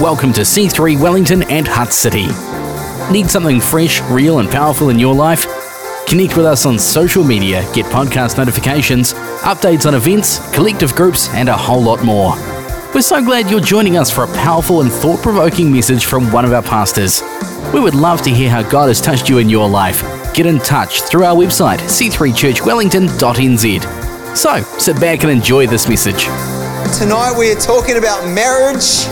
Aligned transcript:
welcome 0.00 0.32
to 0.32 0.40
C3 0.40 0.98
Wellington 0.98 1.42
and 1.50 1.68
Hutt 1.68 1.92
City. 1.92 2.28
Need 3.12 3.30
something 3.30 3.60
fresh, 3.60 4.00
real, 4.04 4.38
and 4.38 4.48
powerful 4.48 4.88
in 4.88 4.98
your 4.98 5.14
life? 5.14 5.44
Connect 6.06 6.38
with 6.38 6.46
us 6.46 6.64
on 6.64 6.78
social 6.78 7.22
media, 7.22 7.70
get 7.74 7.84
podcast 7.86 8.38
notifications, 8.38 9.12
updates 9.42 9.84
on 9.84 9.94
events, 9.94 10.38
collective 10.54 10.94
groups, 10.94 11.28
and 11.34 11.50
a 11.50 11.56
whole 11.56 11.82
lot 11.82 12.02
more. 12.02 12.34
We're 12.94 13.02
so 13.02 13.22
glad 13.22 13.50
you're 13.50 13.60
joining 13.60 13.98
us 13.98 14.10
for 14.10 14.24
a 14.24 14.28
powerful 14.28 14.80
and 14.80 14.90
thought 14.90 15.22
provoking 15.22 15.70
message 15.70 16.06
from 16.06 16.32
one 16.32 16.46
of 16.46 16.54
our 16.54 16.62
pastors. 16.62 17.22
We 17.74 17.80
would 17.80 17.94
love 17.94 18.22
to 18.22 18.30
hear 18.30 18.48
how 18.48 18.62
God 18.62 18.88
has 18.88 19.02
touched 19.02 19.28
you 19.28 19.36
in 19.36 19.50
your 19.50 19.68
life. 19.68 20.02
Get 20.32 20.46
in 20.46 20.60
touch 20.60 21.02
through 21.02 21.24
our 21.24 21.36
website, 21.36 21.80
c3churchwellington.nz. 21.80 24.36
So, 24.36 24.62
sit 24.78 24.98
back 24.98 25.24
and 25.24 25.30
enjoy 25.30 25.66
this 25.66 25.90
message. 25.90 26.24
Tonight 26.96 27.34
we 27.38 27.52
are 27.52 27.60
talking 27.60 27.98
about 27.98 28.26
marriage, 28.26 29.04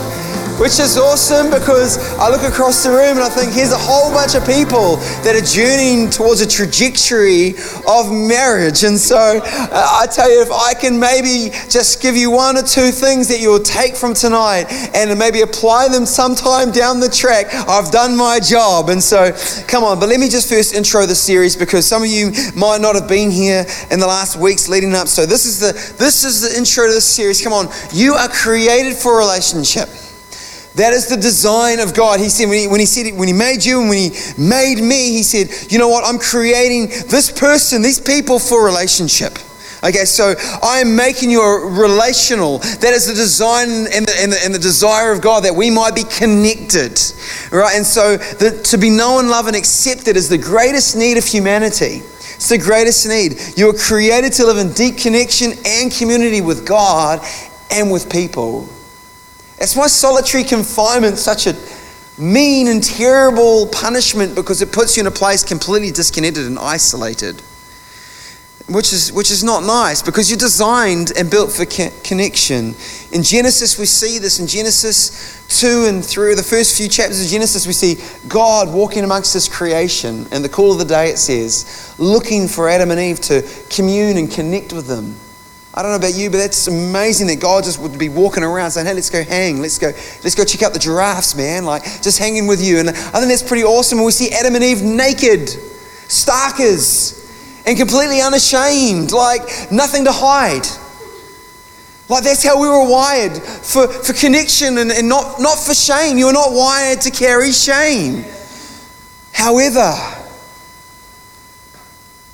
which 0.59 0.77
is 0.77 0.97
awesome 0.97 1.49
because 1.49 1.97
I 2.19 2.29
look 2.29 2.43
across 2.43 2.83
the 2.83 2.89
room 2.89 3.15
and 3.15 3.21
I 3.21 3.29
think 3.29 3.53
here's 3.53 3.71
a 3.71 3.77
whole 3.77 4.11
bunch 4.11 4.35
of 4.35 4.45
people 4.45 4.97
that 5.23 5.31
are 5.31 5.45
journeying 5.45 6.09
towards 6.09 6.41
a 6.41 6.47
trajectory 6.47 7.55
of 7.87 8.11
marriage. 8.11 8.83
And 8.83 8.97
so 8.99 9.39
uh, 9.41 9.71
I 9.71 10.05
tell 10.11 10.29
you, 10.29 10.41
if 10.41 10.51
I 10.51 10.73
can 10.73 10.99
maybe 10.99 11.55
just 11.69 12.01
give 12.01 12.17
you 12.17 12.29
one 12.29 12.57
or 12.57 12.61
two 12.61 12.91
things 12.91 13.29
that 13.29 13.39
you'll 13.39 13.63
take 13.63 13.95
from 13.95 14.13
tonight 14.13 14.65
and 14.93 15.17
maybe 15.17 15.41
apply 15.41 15.87
them 15.87 16.05
sometime 16.05 16.71
down 16.71 16.99
the 16.99 17.09
track, 17.09 17.47
I've 17.53 17.89
done 17.89 18.17
my 18.17 18.41
job. 18.41 18.89
And 18.89 19.01
so 19.01 19.31
come 19.65 19.85
on, 19.85 19.97
but 19.97 20.09
let 20.09 20.19
me 20.19 20.27
just 20.27 20.49
first 20.49 20.75
intro 20.75 21.05
the 21.05 21.15
series 21.15 21.55
because 21.55 21.87
some 21.87 22.03
of 22.03 22.09
you 22.09 22.31
might 22.53 22.81
not 22.81 22.95
have 22.95 23.07
been 23.07 23.31
here 23.31 23.65
in 23.91 23.99
the 24.01 24.07
last 24.07 24.35
weeks 24.35 24.67
leading 24.67 24.93
up. 24.93 25.07
So 25.07 25.25
this 25.25 25.45
is 25.45 25.59
the 25.61 25.71
this 25.97 26.25
is 26.25 26.41
the 26.41 26.57
intro 26.57 26.87
to 26.87 26.93
this 26.93 27.05
series. 27.05 27.41
Come 27.41 27.53
on, 27.53 27.69
you 27.93 28.15
are 28.15 28.27
created 28.27 28.95
for 28.95 29.17
relationship. 29.17 29.87
That 30.79 30.93
is 30.93 31.07
the 31.07 31.17
design 31.17 31.81
of 31.81 31.93
God. 31.93 32.21
He 32.21 32.29
said 32.29 32.47
when 32.47 32.57
he, 32.57 32.67
when 32.69 32.79
he 32.79 32.85
said 32.85 33.13
when 33.19 33.27
he 33.27 33.33
made 33.33 33.65
you 33.65 33.81
and 33.81 33.89
when 33.89 33.97
he 33.97 34.11
made 34.37 34.79
me, 34.79 35.11
he 35.11 35.23
said, 35.23 35.49
you 35.69 35.77
know 35.77 35.89
what? 35.89 36.05
I'm 36.05 36.17
creating 36.17 36.87
this 37.09 37.29
person, 37.29 37.81
these 37.81 37.99
people 37.99 38.39
for 38.39 38.63
relationship. 38.63 39.37
Okay, 39.83 40.05
so 40.05 40.35
I 40.63 40.79
am 40.79 40.95
making 40.95 41.31
you 41.31 41.41
a 41.41 41.69
relational. 41.69 42.59
That 42.59 42.93
is 42.93 43.07
the 43.07 43.13
design 43.13 43.67
and 43.67 44.05
the, 44.05 44.13
and 44.19 44.31
the, 44.31 44.39
and 44.41 44.55
the 44.55 44.59
desire 44.59 45.11
of 45.11 45.21
God 45.21 45.43
that 45.43 45.53
we 45.53 45.69
might 45.69 45.95
be 45.95 46.03
connected, 46.03 46.97
right? 47.51 47.75
And 47.75 47.85
so 47.85 48.15
the, 48.15 48.61
to 48.71 48.77
be 48.77 48.89
known, 48.89 49.27
loved, 49.27 49.49
and 49.49 49.57
accepted 49.57 50.15
is 50.15 50.29
the 50.29 50.37
greatest 50.37 50.95
need 50.95 51.17
of 51.17 51.25
humanity. 51.25 52.03
It's 52.39 52.47
the 52.47 52.57
greatest 52.57 53.05
need. 53.05 53.35
You 53.57 53.69
are 53.69 53.77
created 53.77 54.31
to 54.33 54.45
live 54.45 54.57
in 54.65 54.71
deep 54.71 54.97
connection 54.97 55.51
and 55.65 55.91
community 55.91 56.39
with 56.39 56.65
God 56.65 57.19
and 57.69 57.91
with 57.91 58.09
people. 58.09 58.69
That's 59.59 59.75
why 59.75 59.87
solitary 59.87 60.45
confinement 60.45 61.17
such 61.17 61.45
a 61.45 61.53
mean 62.19 62.67
and 62.67 62.83
terrible 62.83 63.67
punishment 63.67 64.35
because 64.35 64.61
it 64.61 64.71
puts 64.71 64.95
you 64.95 65.01
in 65.01 65.07
a 65.07 65.11
place 65.11 65.43
completely 65.43 65.91
disconnected 65.91 66.45
and 66.45 66.57
isolated. 66.57 67.41
Which 68.69 68.93
is, 68.93 69.11
which 69.11 69.31
is 69.31 69.43
not 69.43 69.63
nice 69.63 70.03
because 70.03 70.29
you're 70.29 70.37
designed 70.37 71.11
and 71.17 71.29
built 71.29 71.51
for 71.51 71.65
connection. 71.65 72.75
In 73.11 73.23
Genesis, 73.23 73.79
we 73.79 73.85
see 73.85 74.19
this. 74.19 74.39
In 74.39 74.45
Genesis 74.45 75.59
2 75.59 75.85
and 75.87 76.05
through 76.05 76.35
the 76.35 76.43
first 76.43 76.77
few 76.77 76.87
chapters 76.87 77.19
of 77.23 77.31
Genesis, 77.31 77.65
we 77.65 77.73
see 77.73 77.95
God 78.27 78.71
walking 78.71 79.03
amongst 79.03 79.33
His 79.33 79.49
creation. 79.49 80.27
And 80.31 80.45
the 80.45 80.49
cool 80.49 80.71
of 80.71 80.77
the 80.77 80.85
day, 80.85 81.09
it 81.09 81.17
says, 81.17 81.95
looking 81.97 82.47
for 82.47 82.69
Adam 82.69 82.91
and 82.91 82.99
Eve 82.99 83.19
to 83.21 83.41
commune 83.71 84.17
and 84.17 84.31
connect 84.31 84.71
with 84.71 84.85
them. 84.85 85.15
I 85.73 85.83
don't 85.83 85.91
know 85.91 85.97
about 85.97 86.15
you, 86.15 86.31
but 86.31 86.37
that's 86.37 86.67
amazing 86.67 87.27
that 87.27 87.39
God 87.39 87.63
just 87.63 87.79
would 87.79 87.97
be 87.97 88.09
walking 88.09 88.43
around 88.43 88.71
saying, 88.71 88.87
"Hey, 88.87 88.93
let's 88.93 89.09
go 89.09 89.23
hang, 89.23 89.61
let's 89.61 89.77
go, 89.77 89.87
let's 90.23 90.35
go 90.35 90.43
check 90.43 90.63
out 90.63 90.73
the 90.73 90.79
giraffes, 90.79 91.35
man." 91.35 91.63
Like 91.63 91.83
just 92.01 92.17
hanging 92.17 92.47
with 92.47 92.61
you, 92.61 92.79
and 92.79 92.89
I 92.89 92.93
think 92.93 93.27
that's 93.27 93.43
pretty 93.43 93.63
awesome. 93.63 94.03
We 94.03 94.11
see 94.11 94.31
Adam 94.31 94.55
and 94.55 94.63
Eve 94.63 94.81
naked, 94.81 95.47
starkers, 96.07 97.15
and 97.67 97.77
completely 97.77 98.19
unashamed, 98.19 99.11
like 99.11 99.71
nothing 99.71 100.05
to 100.05 100.11
hide. 100.11 100.65
Like 102.09 102.23
that's 102.23 102.43
how 102.43 102.59
we 102.59 102.67
were 102.67 102.89
wired 102.89 103.33
for, 103.37 103.87
for 103.87 104.13
connection 104.13 104.79
and, 104.79 104.91
and 104.91 105.07
not, 105.07 105.39
not 105.39 105.59
for 105.59 105.75
shame. 105.75 106.17
You 106.17 106.25
were 106.25 106.33
not 106.33 106.51
wired 106.51 107.01
to 107.01 107.11
carry 107.11 107.51
shame. 107.51 108.25
However, 109.31 109.93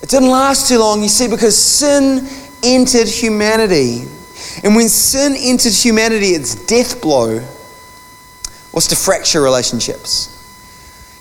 it 0.01 0.09
didn't 0.09 0.29
last 0.29 0.69
too 0.69 0.79
long, 0.79 1.03
you 1.03 1.09
see, 1.09 1.27
because 1.27 1.61
sin 1.61 2.25
entered 2.65 3.07
humanity. 3.07 4.07
And 4.63 4.75
when 4.75 4.89
sin 4.89 5.35
entered 5.37 5.73
humanity, 5.73 6.29
its 6.29 6.55
death 6.65 7.01
blow 7.01 7.45
was 8.73 8.87
to 8.89 8.95
fracture 8.95 9.41
relationships. 9.41 10.31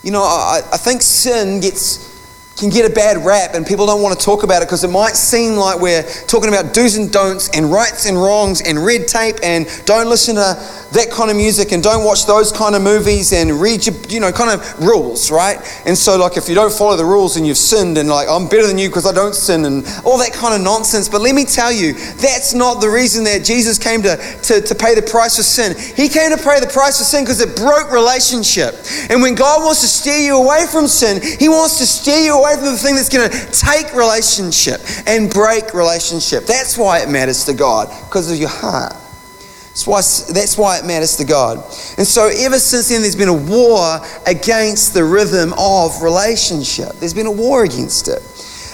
You 0.03 0.10
know, 0.10 0.22
I, 0.22 0.60
I 0.72 0.77
think 0.77 1.03
sin 1.03 1.60
gets 1.60 2.13
can 2.56 2.70
get 2.70 2.88
a 2.88 2.94
bad 2.94 3.25
rap 3.25 3.54
and 3.54 3.66
people 3.66 3.87
don't 3.87 4.03
want 4.03 4.19
to 4.19 4.25
talk 4.25 4.42
about 4.42 4.62
it 4.62 4.66
because 4.66 4.84
it 4.84 4.88
might 4.88 5.16
seem 5.16 5.56
like 5.56 5.81
we're 5.81 6.03
talking 6.26 6.48
about 6.48 6.72
do's 6.72 6.97
and 6.97 7.12
don'ts 7.12 7.48
and 7.56 7.70
rights 7.70 8.06
and 8.06 8.16
wrongs 8.16 8.60
and 8.60 8.78
red 8.78 9.09
tape 9.09 9.37
and 9.42 9.66
don't 9.87 10.09
listen 10.09 10.37
to 10.37 10.54
that 10.94 11.10
kind 11.10 11.31
of 11.31 11.37
music 11.37 11.72
and 11.72 11.82
don't 11.82 12.04
watch 12.04 12.26
those 12.26 12.53
kind 12.53 12.75
of 12.75 12.82
movies 12.82 13.32
and 13.32 13.50
read 13.60 13.84
your, 13.84 13.94
you 14.09 14.20
know, 14.20 14.31
kind 14.31 14.50
of 14.50 14.62
rules, 14.78 15.31
right? 15.31 15.59
And 15.87 15.98
so, 15.98 16.16
like, 16.16 16.37
if 16.37 16.48
you 16.48 16.54
don't 16.54 16.72
follow 16.72 16.97
the 16.97 17.04
rules 17.04 17.37
and 17.37 17.47
you've 17.47 17.59
sinned 17.59 17.98
and, 17.98 18.09
like, 18.09 18.28
I'm 18.28 18.48
better 18.48 18.66
than 18.66 18.78
you 18.78 18.88
because 18.88 19.04
I 19.04 19.12
don't 19.12 19.34
sin 19.34 19.64
and 19.64 19.84
all 20.04 20.19
that 20.19 20.32
kind 20.32 20.54
of 20.54 20.62
nonsense. 20.62 21.09
But 21.09 21.20
let 21.20 21.34
me 21.34 21.44
tell 21.44 21.72
you, 21.72 21.94
that's 21.94 22.54
not 22.54 22.81
the 22.81 22.88
reason 22.88 23.25
that 23.25 23.44
Jesus 23.44 23.76
came 23.76 24.03
to, 24.03 24.16
to, 24.16 24.60
to 24.60 24.75
pay 24.75 24.94
the 24.94 25.03
price 25.03 25.37
for 25.37 25.43
sin. 25.43 25.75
He 25.97 26.09
came 26.09 26.31
to 26.31 26.38
pay 26.43 26.60
the 26.60 26.70
price 26.72 26.98
for 26.98 27.04
sin 27.04 27.25
because 27.25 27.41
it 27.41 27.56
broke 27.56 27.91
relationship. 27.91 28.75
And 29.10 29.20
when 29.20 29.34
God 29.34 29.64
wants 29.64 29.81
to 29.81 29.88
steer 29.88 30.19
you 30.19 30.38
away 30.38 30.66
from 30.70 30.87
sin, 30.87 31.20
He 31.20 31.48
wants 31.48 31.78
to 31.78 31.87
steer 31.87 32.20
you 32.20 32.38
away 32.44 32.55
from 32.56 32.66
the 32.66 32.78
thing 32.78 32.94
that's 32.94 33.09
going 33.09 33.31
to 33.31 33.50
take 33.53 33.94
relationship 33.94 34.81
and 35.06 35.32
break 35.32 35.72
relationship. 35.72 36.44
That's 36.44 36.77
why 36.77 37.00
it 37.00 37.09
matters 37.09 37.44
to 37.47 37.55
God, 37.55 37.88
because 38.06 38.31
of 38.31 38.38
your 38.38 38.50
heart. 38.50 38.93
That's 38.93 39.87
why, 39.87 40.00
that's 40.32 40.56
why 40.56 40.78
it 40.78 40.84
matters 40.84 41.16
to 41.16 41.25
God. 41.25 41.59
And 41.99 42.06
so, 42.06 42.28
ever 42.28 42.59
since 42.59 42.91
then, 42.91 43.00
there's 43.00 43.16
been 43.16 43.28
a 43.28 43.32
war 43.32 44.00
against 44.27 44.94
the 44.94 45.05
rhythm 45.05 45.53
of 45.59 46.03
relationship. 46.03 46.93
There's 47.00 47.15
been 47.15 47.27
a 47.27 47.32
war 47.32 47.65
against 47.65 48.09
it, 48.09 48.22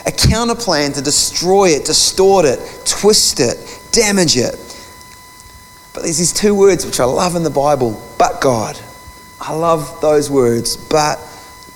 a 0.04 0.12
counter 0.12 0.54
plan 0.54 0.92
to 0.92 1.02
destroy 1.02 1.70
it, 1.70 1.86
distort 1.86 2.44
it, 2.44 2.58
twist 2.84 3.40
it, 3.40 3.56
damage 3.92 4.36
it. 4.36 4.56
But 5.94 6.02
there's 6.02 6.18
these 6.18 6.32
two 6.32 6.54
words 6.54 6.84
which 6.84 7.00
I 7.00 7.04
love 7.04 7.34
in 7.34 7.42
the 7.44 7.50
Bible 7.50 8.00
but 8.18 8.40
God. 8.40 8.78
I 9.40 9.54
love 9.54 10.00
those 10.02 10.30
words, 10.30 10.76
but 10.76 11.18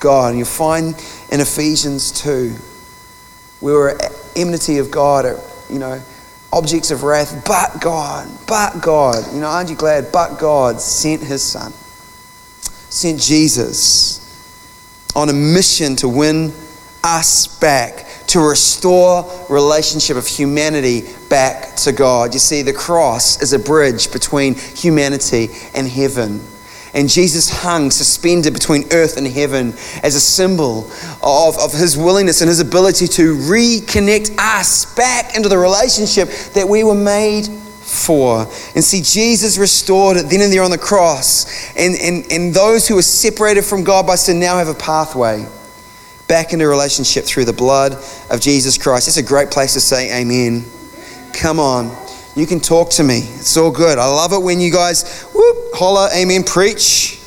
God. 0.00 0.30
And 0.30 0.38
you'll 0.38 0.46
find 0.46 0.94
in 1.34 1.40
Ephesians 1.40 2.12
2, 2.22 2.54
we 3.60 3.72
were 3.72 3.98
enmity 4.36 4.78
of 4.78 4.90
God, 4.90 5.26
uh, 5.26 5.36
you 5.68 5.80
know 5.80 6.00
objects 6.54 6.92
of 6.92 7.02
wrath, 7.02 7.44
but 7.44 7.80
God, 7.80 8.28
but 8.46 8.80
God. 8.80 9.34
You 9.34 9.40
know, 9.40 9.48
aren't 9.48 9.70
you 9.70 9.74
glad? 9.74 10.12
But 10.12 10.38
God 10.38 10.80
sent 10.80 11.20
his 11.20 11.42
son, 11.42 11.72
sent 11.72 13.20
Jesus 13.20 15.10
on 15.16 15.28
a 15.28 15.32
mission 15.32 15.96
to 15.96 16.08
win 16.08 16.52
us 17.02 17.48
back, 17.58 18.06
to 18.28 18.38
restore 18.38 19.28
relationship 19.50 20.16
of 20.16 20.28
humanity 20.28 21.02
back 21.28 21.74
to 21.78 21.92
God. 21.92 22.32
You 22.32 22.40
see, 22.40 22.62
the 22.62 22.72
cross 22.72 23.42
is 23.42 23.52
a 23.52 23.58
bridge 23.58 24.12
between 24.12 24.54
humanity 24.54 25.48
and 25.74 25.88
heaven. 25.88 26.40
And 26.94 27.08
Jesus 27.08 27.50
hung 27.50 27.90
suspended 27.90 28.52
between 28.52 28.84
earth 28.92 29.16
and 29.16 29.26
heaven 29.26 29.74
as 30.02 30.14
a 30.14 30.20
symbol 30.20 30.90
of, 31.22 31.58
of 31.58 31.72
his 31.72 31.98
willingness 31.98 32.40
and 32.40 32.48
his 32.48 32.60
ability 32.60 33.08
to 33.08 33.36
reconnect 33.36 34.38
us 34.38 34.94
back 34.94 35.36
into 35.36 35.48
the 35.48 35.58
relationship 35.58 36.28
that 36.54 36.68
we 36.68 36.84
were 36.84 36.94
made 36.94 37.46
for. 37.46 38.42
And 38.74 38.84
see, 38.84 39.02
Jesus 39.02 39.58
restored 39.58 40.16
it 40.16 40.26
then 40.26 40.40
and 40.40 40.52
there 40.52 40.62
on 40.62 40.70
the 40.70 40.78
cross. 40.78 41.74
And, 41.76 41.96
and, 41.96 42.30
and 42.30 42.54
those 42.54 42.86
who 42.86 42.94
were 42.94 43.02
separated 43.02 43.64
from 43.64 43.82
God 43.82 44.06
by 44.06 44.14
sin 44.14 44.38
now 44.38 44.58
have 44.58 44.68
a 44.68 44.74
pathway 44.74 45.46
back 46.28 46.52
into 46.52 46.66
relationship 46.66 47.24
through 47.24 47.44
the 47.44 47.52
blood 47.52 47.92
of 48.30 48.40
Jesus 48.40 48.78
Christ. 48.78 49.08
It's 49.08 49.16
a 49.16 49.22
great 49.22 49.50
place 49.50 49.74
to 49.74 49.80
say 49.80 50.20
amen. 50.20 50.64
Come 51.34 51.58
on. 51.58 52.03
You 52.36 52.46
can 52.46 52.60
talk 52.60 52.90
to 52.90 53.04
me. 53.04 53.18
It's 53.18 53.56
all 53.56 53.70
good. 53.70 53.98
I 53.98 54.06
love 54.06 54.32
it 54.32 54.42
when 54.42 54.60
you 54.60 54.72
guys 54.72 55.22
whoop, 55.32 55.74
holler, 55.74 56.08
amen, 56.14 56.42
preach. 56.44 57.20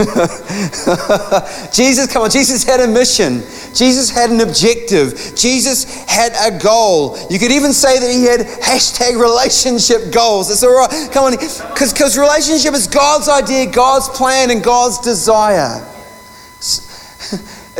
Jesus, 1.72 2.10
come 2.10 2.22
on, 2.22 2.30
Jesus 2.30 2.64
had 2.64 2.80
a 2.80 2.88
mission. 2.88 3.42
Jesus 3.74 4.08
had 4.08 4.30
an 4.30 4.40
objective. 4.40 5.34
Jesus 5.36 5.84
had 6.06 6.32
a 6.40 6.58
goal. 6.58 7.18
You 7.28 7.38
could 7.38 7.52
even 7.52 7.74
say 7.74 7.98
that 7.98 8.10
he 8.10 8.24
had 8.24 8.40
hashtag 8.62 9.20
relationship 9.20 10.10
goals. 10.10 10.50
It's 10.50 10.62
all 10.62 10.74
right. 10.74 11.10
Come 11.12 11.24
on, 11.24 11.32
because 11.32 12.16
relationship 12.16 12.72
is 12.72 12.86
God's 12.86 13.28
idea, 13.28 13.70
God's 13.70 14.08
plan, 14.08 14.50
and 14.50 14.64
God's 14.64 15.00
desire. 15.00 15.86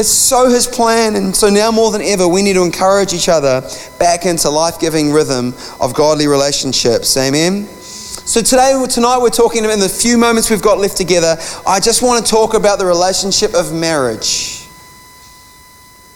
It's 0.00 0.08
so 0.08 0.48
His 0.48 0.66
plan, 0.66 1.14
and 1.14 1.36
so 1.36 1.50
now 1.50 1.70
more 1.70 1.90
than 1.90 2.00
ever, 2.00 2.26
we 2.26 2.40
need 2.40 2.54
to 2.54 2.62
encourage 2.62 3.12
each 3.12 3.28
other 3.28 3.60
back 3.98 4.24
into 4.24 4.48
life 4.48 4.80
giving 4.80 5.12
rhythm 5.12 5.52
of 5.78 5.92
godly 5.92 6.26
relationships. 6.26 7.14
Amen. 7.18 7.66
So 7.66 8.40
today, 8.40 8.82
tonight, 8.88 9.18
we're 9.20 9.28
talking 9.28 9.62
in 9.62 9.78
the 9.78 9.90
few 9.90 10.16
moments 10.16 10.48
we've 10.48 10.62
got 10.62 10.78
left 10.78 10.96
together. 10.96 11.36
I 11.66 11.80
just 11.80 12.00
want 12.00 12.24
to 12.24 12.30
talk 12.30 12.54
about 12.54 12.78
the 12.78 12.86
relationship 12.86 13.52
of 13.52 13.74
marriage. 13.74 14.66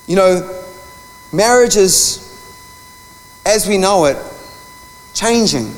You 0.06 0.16
know, 0.16 0.64
marriage 1.30 1.76
is, 1.76 3.42
as 3.44 3.68
we 3.68 3.76
know 3.76 4.06
it, 4.06 4.16
changing 5.12 5.74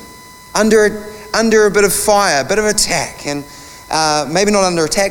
under 0.54 1.12
under 1.34 1.66
a 1.66 1.72
bit 1.72 1.82
of 1.82 1.92
fire, 1.92 2.44
a 2.44 2.48
bit 2.48 2.60
of 2.60 2.66
attack, 2.66 3.26
and 3.26 3.44
uh, 3.90 4.28
maybe 4.30 4.52
not 4.52 4.62
under 4.62 4.84
attack. 4.84 5.10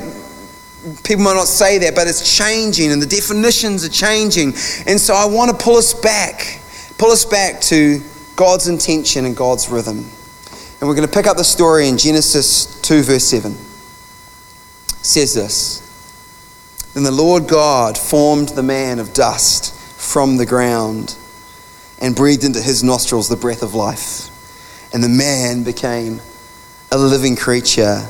People 1.04 1.24
might 1.24 1.34
not 1.34 1.48
say 1.48 1.80
that, 1.80 1.96
but 1.96 2.08
it's 2.08 2.38
changing, 2.38 2.92
and 2.92 3.02
the 3.02 3.08
definitions 3.08 3.84
are 3.84 3.90
changing. 3.90 4.50
And 4.86 5.00
so 5.00 5.14
I 5.16 5.26
want 5.26 5.52
to 5.52 5.64
pull 5.64 5.78
us 5.78 5.94
back, 5.94 6.62
pull 6.98 7.12
us 7.12 7.26
back 7.26 7.62
to 7.62 8.02
God's 8.36 8.68
intention 8.68 9.26
and 9.26 9.36
God's 9.36 9.70
rhythm. 9.70 9.98
And 10.80 10.90
we're 10.90 10.96
going 10.96 11.08
to 11.08 11.14
pick 11.14 11.28
up 11.28 11.38
the 11.38 11.44
story 11.44 11.88
in 11.88 11.98
Genesis 11.98 12.82
2, 12.82 13.02
verse 13.04 13.24
7. 13.24 13.52
It 13.52 13.58
says 15.06 15.34
this 15.34 16.92
Then 16.94 17.04
the 17.04 17.12
Lord 17.12 17.48
God 17.48 17.98
formed 17.98 18.50
the 18.50 18.64
man 18.64 19.00
of 19.00 19.14
dust 19.14 19.74
from 20.00 20.38
the 20.38 20.46
ground 20.46 21.16
and 22.00 22.16
breathed 22.16 22.44
into 22.44 22.62
his 22.62 22.84
nostrils 22.84 23.30
the 23.30 23.38
breath 23.38 23.64
of 23.64 23.74
life. 23.74 24.30
And 24.94 25.04
the 25.04 25.10
man 25.10 25.64
became 25.64 26.22
a 26.92 26.98
living 26.98 27.36
creature. 27.36 28.08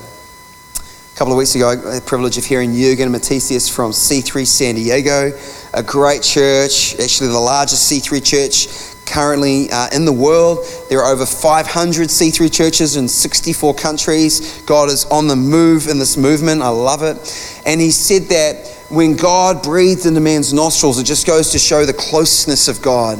A 1.15 1.17
couple 1.17 1.31
of 1.31 1.37
weeks 1.37 1.55
ago, 1.55 1.69
I 1.69 1.75
had 1.75 2.01
the 2.01 2.05
privilege 2.05 2.37
of 2.37 2.43
hearing 2.43 2.73
Jürgen 2.73 3.07
Matthesius 3.07 3.73
from 3.73 3.91
C3 3.91 4.45
San 4.45 4.75
Diego, 4.75 5.31
a 5.73 5.81
great 5.81 6.21
church, 6.21 6.99
actually 6.99 7.29
the 7.29 7.39
largest 7.39 7.89
C3 7.89 8.21
church 8.21 8.67
currently 9.05 9.71
uh, 9.71 9.87
in 9.93 10.03
the 10.03 10.11
world. 10.11 10.65
There 10.89 10.99
are 10.99 11.13
over 11.13 11.25
500 11.25 12.09
C3 12.09 12.53
churches 12.53 12.97
in 12.97 13.07
64 13.07 13.75
countries. 13.75 14.61
God 14.63 14.89
is 14.89 15.05
on 15.05 15.29
the 15.29 15.37
move 15.37 15.87
in 15.87 15.99
this 15.99 16.17
movement. 16.17 16.61
I 16.61 16.67
love 16.67 17.01
it. 17.01 17.61
And 17.65 17.79
he 17.79 17.91
said 17.91 18.23
that 18.23 18.67
when 18.89 19.15
God 19.15 19.63
breathes 19.63 20.05
into 20.05 20.19
man's 20.19 20.51
nostrils, 20.51 20.99
it 20.99 21.05
just 21.05 21.25
goes 21.25 21.49
to 21.51 21.59
show 21.59 21.85
the 21.85 21.93
closeness 21.93 22.67
of 22.67 22.81
God. 22.81 23.19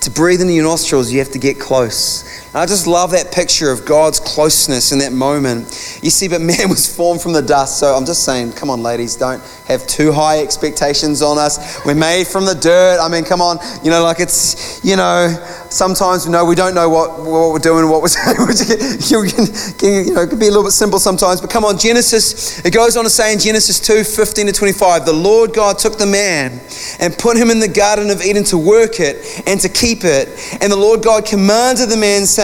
To 0.00 0.10
breathe 0.10 0.40
into 0.40 0.54
your 0.54 0.64
nostrils, 0.64 1.12
you 1.12 1.18
have 1.18 1.32
to 1.32 1.38
get 1.38 1.60
close. 1.60 2.43
And 2.54 2.62
I 2.62 2.66
just 2.66 2.86
love 2.86 3.10
that 3.10 3.32
picture 3.32 3.72
of 3.72 3.84
God's 3.84 4.20
closeness 4.20 4.92
in 4.92 5.00
that 5.00 5.12
moment. 5.12 5.64
You 6.04 6.10
see, 6.10 6.28
but 6.28 6.40
man 6.54 6.68
was 6.68 6.86
formed 6.86 7.20
from 7.20 7.32
the 7.32 7.42
dust. 7.42 7.80
So 7.80 7.92
I'm 7.92 8.06
just 8.06 8.22
saying, 8.22 8.52
come 8.52 8.70
on, 8.70 8.80
ladies, 8.80 9.16
don't 9.16 9.42
have 9.66 9.84
too 9.88 10.12
high 10.12 10.38
expectations 10.38 11.20
on 11.20 11.36
us. 11.36 11.84
We're 11.84 11.96
made 11.96 12.28
from 12.28 12.44
the 12.44 12.54
dirt. 12.54 13.00
I 13.00 13.08
mean, 13.08 13.24
come 13.24 13.40
on, 13.40 13.58
you 13.82 13.90
know, 13.90 14.04
like 14.04 14.20
it's, 14.20 14.84
you 14.84 14.94
know, 14.94 15.34
sometimes 15.68 16.26
you 16.26 16.30
know 16.30 16.44
we 16.44 16.54
don't 16.54 16.74
know 16.76 16.88
what, 16.88 17.18
what 17.18 17.50
we're 17.50 17.58
doing, 17.58 17.88
what 17.88 18.02
we're 18.02 18.08
saying. 18.08 18.36
you, 19.10 19.24
you 19.24 20.14
know, 20.14 20.22
it 20.22 20.30
can 20.30 20.38
be 20.38 20.46
a 20.46 20.50
little 20.50 20.62
bit 20.62 20.72
simple 20.72 21.00
sometimes. 21.00 21.40
But 21.40 21.50
come 21.50 21.64
on, 21.64 21.76
Genesis, 21.76 22.64
it 22.64 22.72
goes 22.72 22.96
on 22.96 23.02
to 23.02 23.10
say 23.10 23.32
in 23.32 23.40
Genesis 23.40 23.80
2 23.80 24.04
15 24.04 24.46
to 24.46 24.52
25, 24.52 25.04
the 25.04 25.12
Lord 25.12 25.52
God 25.52 25.78
took 25.78 25.98
the 25.98 26.06
man 26.06 26.60
and 27.00 27.18
put 27.18 27.36
him 27.36 27.50
in 27.50 27.58
the 27.58 27.68
Garden 27.68 28.10
of 28.10 28.22
Eden 28.22 28.44
to 28.44 28.58
work 28.58 29.00
it 29.00 29.42
and 29.48 29.60
to 29.60 29.68
keep 29.68 30.04
it. 30.04 30.28
And 30.60 30.70
the 30.70 30.76
Lord 30.76 31.02
God 31.02 31.26
commanded 31.26 31.88
the 31.88 31.96
man, 31.96 32.26
saying, 32.26 32.43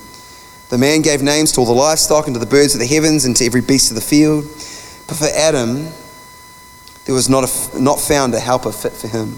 The 0.71 0.77
man 0.77 1.01
gave 1.01 1.21
names 1.21 1.51
to 1.51 1.59
all 1.59 1.65
the 1.65 1.73
livestock 1.73 2.27
and 2.27 2.33
to 2.33 2.39
the 2.39 2.45
birds 2.45 2.73
of 2.73 2.79
the 2.79 2.87
heavens 2.87 3.25
and 3.25 3.35
to 3.35 3.45
every 3.45 3.59
beast 3.59 3.91
of 3.91 3.95
the 3.95 4.01
field. 4.01 4.45
But 5.05 5.17
for 5.17 5.27
Adam, 5.35 5.89
there 7.03 7.13
was 7.13 7.27
not, 7.27 7.43
a, 7.43 7.81
not 7.81 7.99
found 7.99 8.33
a 8.33 8.39
helper 8.39 8.71
fit 8.71 8.93
for 8.93 9.09
him. 9.09 9.33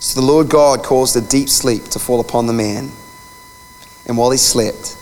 So 0.00 0.20
the 0.20 0.26
Lord 0.26 0.48
God 0.48 0.82
caused 0.82 1.14
a 1.16 1.20
deep 1.20 1.48
sleep 1.48 1.84
to 1.90 2.00
fall 2.00 2.18
upon 2.18 2.48
the 2.48 2.52
man. 2.52 2.90
And 4.04 4.18
while 4.18 4.32
he 4.32 4.38
slept, 4.38 4.98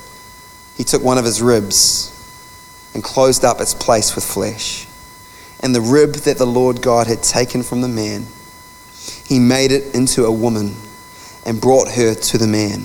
he 0.77 0.85
took 0.85 1.03
one 1.03 1.17
of 1.17 1.25
his 1.25 1.41
ribs 1.41 2.93
and 2.93 3.03
closed 3.03 3.43
up 3.43 3.59
its 3.59 3.73
place 3.73 4.15
with 4.15 4.25
flesh. 4.25 4.87
And 5.61 5.75
the 5.75 5.81
rib 5.81 6.13
that 6.13 6.37
the 6.37 6.47
Lord 6.47 6.83
God 6.83 7.07
had 7.07 7.23
taken 7.23 7.63
from 7.63 7.81
the 7.81 7.89
man, 7.89 8.27
he 9.25 9.39
made 9.39 9.73
it 9.73 9.95
into 9.95 10.27
a 10.27 10.31
woman 10.31 10.75
and 11.47 11.59
brought 11.59 11.89
her 11.93 12.15
to 12.15 12.37
the 12.37 12.47
man. 12.47 12.85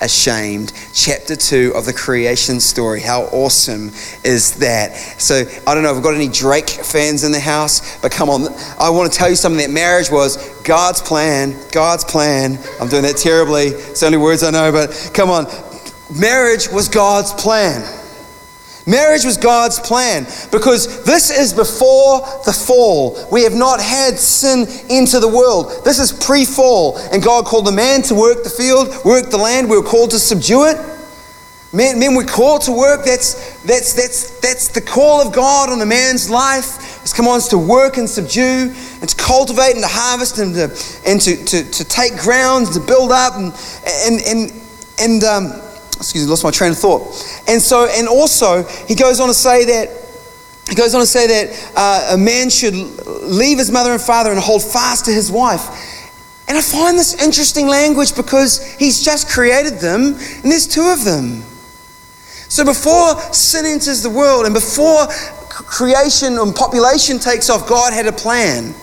ashamed. 0.00 0.72
Chapter 0.92 1.36
2 1.36 1.72
of 1.74 1.86
the 1.86 1.92
creation 1.92 2.60
story. 2.60 3.00
How 3.00 3.22
awesome 3.24 3.88
is 4.24 4.56
that? 4.58 4.96
So, 5.20 5.44
I 5.66 5.74
don't 5.74 5.82
know 5.82 5.90
if 5.90 5.96
we've 5.96 6.04
got 6.04 6.14
any 6.14 6.28
Drake 6.28 6.68
fans 6.68 7.24
in 7.24 7.32
the 7.32 7.40
house, 7.40 8.00
but 8.00 8.12
come 8.12 8.28
on, 8.28 8.48
I 8.78 8.90
want 8.90 9.12
to 9.12 9.18
tell 9.18 9.28
you 9.28 9.36
something 9.36 9.58
that 9.58 9.70
marriage 9.70 10.10
was 10.10 10.36
God's 10.62 11.00
plan. 11.00 11.54
God's 11.72 12.04
plan. 12.04 12.58
I'm 12.80 12.88
doing 12.88 13.02
that 13.02 13.16
terribly. 13.16 13.66
It's 13.66 14.00
the 14.00 14.06
only 14.06 14.18
words 14.18 14.42
I 14.42 14.50
know, 14.50 14.72
but 14.72 15.10
come 15.14 15.30
on. 15.30 15.46
Marriage 16.14 16.68
was 16.68 16.88
God's 16.88 17.32
plan. 17.32 17.82
Marriage 18.86 19.24
was 19.24 19.36
God's 19.36 19.80
plan 19.80 20.24
because 20.52 21.04
this 21.04 21.30
is 21.30 21.52
before 21.52 22.20
the 22.44 22.52
fall. 22.52 23.18
We 23.32 23.42
have 23.42 23.54
not 23.54 23.80
had 23.80 24.16
sin 24.16 24.68
into 24.88 25.18
the 25.18 25.26
world. 25.26 25.84
This 25.84 25.98
is 25.98 26.12
pre 26.12 26.44
fall. 26.44 26.96
And 27.12 27.20
God 27.20 27.46
called 27.46 27.66
the 27.66 27.72
man 27.72 28.02
to 28.02 28.14
work 28.14 28.44
the 28.44 28.50
field, 28.50 28.88
work 29.04 29.30
the 29.30 29.38
land. 29.38 29.68
We 29.68 29.76
were 29.76 29.82
called 29.82 30.10
to 30.10 30.20
subdue 30.20 30.66
it. 30.66 30.76
Men, 31.72 31.98
men 31.98 32.14
were 32.14 32.24
called 32.24 32.62
to 32.62 32.72
work. 32.72 33.04
That's, 33.04 33.60
that's, 33.64 33.92
that's, 33.92 34.38
that's 34.38 34.68
the 34.68 34.80
call 34.80 35.20
of 35.20 35.34
God 35.34 35.68
on 35.68 35.80
a 35.80 35.86
man's 35.86 36.30
life. 36.30 37.12
Come 37.14 37.28
on 37.28 37.40
to 37.40 37.58
work 37.58 37.96
and 37.96 38.08
subdue 38.08 38.72
and 39.00 39.08
to 39.08 39.16
cultivate 39.16 39.72
and 39.72 39.82
to 39.82 39.88
harvest 39.88 40.38
and 40.38 40.54
to, 40.54 40.64
and 41.06 41.20
to, 41.20 41.44
to, 41.44 41.70
to 41.70 41.84
take 41.84 42.16
ground, 42.16 42.66
and 42.66 42.74
to 42.74 42.80
build 42.80 43.10
up 43.10 43.34
and, 43.36 43.52
and, 44.06 44.20
and, 44.26 44.62
and 45.00 45.24
um, 45.24 45.62
excuse 45.96 46.24
me, 46.24 46.30
lost 46.30 46.44
my 46.44 46.50
train 46.50 46.72
of 46.72 46.78
thought. 46.78 47.02
And 47.48 47.60
so, 47.60 47.86
and 47.90 48.08
also, 48.08 48.64
he 48.86 48.94
goes 48.94 49.20
on 49.20 49.28
to 49.28 49.34
say 49.34 49.64
that 49.64 49.88
he 50.68 50.74
goes 50.74 50.94
on 50.94 51.00
to 51.00 51.06
say 51.06 51.26
that 51.28 51.72
uh, 51.76 52.14
a 52.14 52.18
man 52.18 52.50
should 52.50 52.74
leave 52.74 53.58
his 53.58 53.70
mother 53.70 53.92
and 53.92 54.00
father 54.00 54.32
and 54.32 54.40
hold 54.40 54.62
fast 54.64 55.04
to 55.04 55.12
his 55.12 55.30
wife. 55.30 55.62
And 56.48 56.58
I 56.58 56.60
find 56.60 56.98
this 56.98 57.22
interesting 57.22 57.68
language 57.68 58.16
because 58.16 58.74
he's 58.74 59.04
just 59.04 59.28
created 59.28 59.74
them, 59.74 60.14
and 60.14 60.44
there's 60.44 60.66
two 60.66 60.88
of 60.88 61.04
them. 61.04 61.42
So 62.48 62.64
before 62.64 63.20
sin 63.32 63.64
enters 63.64 64.02
the 64.02 64.10
world 64.10 64.44
and 64.44 64.54
before 64.54 65.06
creation 65.48 66.38
and 66.38 66.54
population 66.54 67.18
takes 67.18 67.50
off, 67.50 67.68
God 67.68 67.92
had 67.92 68.06
a 68.06 68.12
plan 68.12 68.74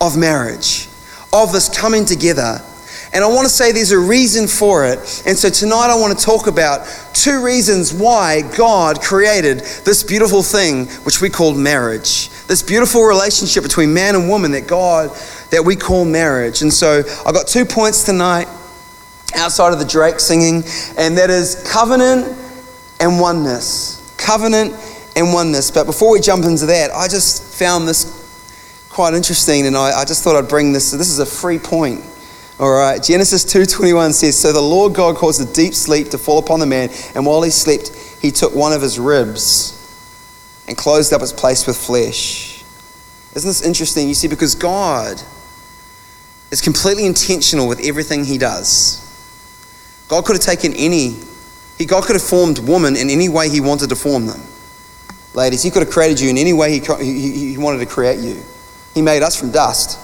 of 0.00 0.16
marriage, 0.16 0.88
of 1.32 1.52
this 1.52 1.68
coming 1.68 2.04
together 2.04 2.64
and 3.12 3.24
I 3.24 3.26
want 3.26 3.46
to 3.46 3.52
say 3.52 3.72
there's 3.72 3.90
a 3.90 3.98
reason 3.98 4.46
for 4.46 4.84
it. 4.84 4.98
And 5.26 5.36
so 5.36 5.48
tonight 5.48 5.88
I 5.90 5.98
want 5.98 6.18
to 6.18 6.24
talk 6.24 6.46
about 6.46 6.86
two 7.14 7.42
reasons 7.42 7.92
why 7.92 8.42
God 8.56 9.00
created 9.00 9.60
this 9.84 10.02
beautiful 10.02 10.42
thing 10.42 10.86
which 11.04 11.20
we 11.20 11.30
call 11.30 11.54
marriage. 11.54 12.28
This 12.46 12.62
beautiful 12.62 13.04
relationship 13.04 13.62
between 13.62 13.94
man 13.94 14.14
and 14.14 14.28
woman 14.28 14.52
that 14.52 14.66
God 14.66 15.10
that 15.50 15.64
we 15.64 15.74
call 15.74 16.04
marriage. 16.04 16.60
And 16.60 16.72
so 16.72 17.02
I've 17.26 17.34
got 17.34 17.46
two 17.46 17.64
points 17.64 18.04
tonight 18.04 18.46
outside 19.34 19.72
of 19.72 19.78
the 19.78 19.86
Drake 19.86 20.20
singing, 20.20 20.62
and 20.98 21.16
that 21.16 21.30
is 21.30 21.66
covenant 21.70 22.36
and 23.00 23.18
oneness. 23.18 24.14
Covenant 24.18 24.74
and 25.16 25.32
oneness. 25.32 25.70
But 25.70 25.84
before 25.84 26.12
we 26.12 26.20
jump 26.20 26.44
into 26.44 26.66
that, 26.66 26.90
I 26.90 27.08
just 27.08 27.58
found 27.58 27.88
this 27.88 28.86
quite 28.90 29.14
interesting, 29.14 29.66
and 29.66 29.76
I, 29.76 30.00
I 30.00 30.04
just 30.04 30.22
thought 30.22 30.36
I'd 30.36 30.48
bring 30.50 30.72
this. 30.72 30.90
This 30.90 31.08
is 31.08 31.20
a 31.20 31.26
free 31.26 31.58
point 31.58 32.04
all 32.60 32.72
right, 32.72 33.00
Genesis 33.02 33.44
2:21 33.44 34.12
says, 34.12 34.36
"So 34.36 34.52
the 34.52 34.60
Lord 34.60 34.92
God 34.94 35.16
caused 35.16 35.40
a 35.40 35.44
deep 35.44 35.74
sleep 35.74 36.10
to 36.10 36.18
fall 36.18 36.38
upon 36.38 36.58
the 36.58 36.66
man, 36.66 36.90
and 37.14 37.24
while 37.24 37.42
he 37.42 37.50
slept, 37.50 37.92
he 38.20 38.32
took 38.32 38.54
one 38.54 38.72
of 38.72 38.82
his 38.82 38.98
ribs 38.98 39.74
and 40.66 40.76
closed 40.76 41.12
up 41.12 41.22
its 41.22 41.32
place 41.32 41.66
with 41.66 41.76
flesh." 41.76 42.64
Isn't 43.34 43.48
this 43.48 43.62
interesting? 43.62 44.08
You 44.08 44.14
see, 44.14 44.26
because 44.26 44.56
God 44.56 45.22
is 46.50 46.60
completely 46.60 47.04
intentional 47.06 47.68
with 47.68 47.80
everything 47.84 48.24
he 48.24 48.38
does. 48.38 48.98
God 50.08 50.24
could 50.24 50.36
have 50.36 50.44
taken 50.44 50.72
any, 50.74 51.16
he, 51.76 51.84
God 51.84 52.04
could 52.04 52.16
have 52.16 52.22
formed 52.22 52.58
woman 52.58 52.96
in 52.96 53.10
any 53.10 53.28
way 53.28 53.48
he 53.48 53.60
wanted 53.60 53.90
to 53.90 53.96
form 53.96 54.26
them. 54.26 54.40
Ladies, 55.34 55.62
he 55.62 55.70
could 55.70 55.82
have 55.82 55.90
created 55.90 56.18
you 56.18 56.30
in 56.30 56.38
any 56.38 56.54
way 56.54 56.72
he, 56.72 56.80
he, 57.04 57.50
he 57.50 57.58
wanted 57.58 57.78
to 57.78 57.86
create 57.86 58.18
you. 58.18 58.42
He 58.94 59.02
made 59.02 59.22
us 59.22 59.36
from 59.36 59.52
dust. 59.52 59.98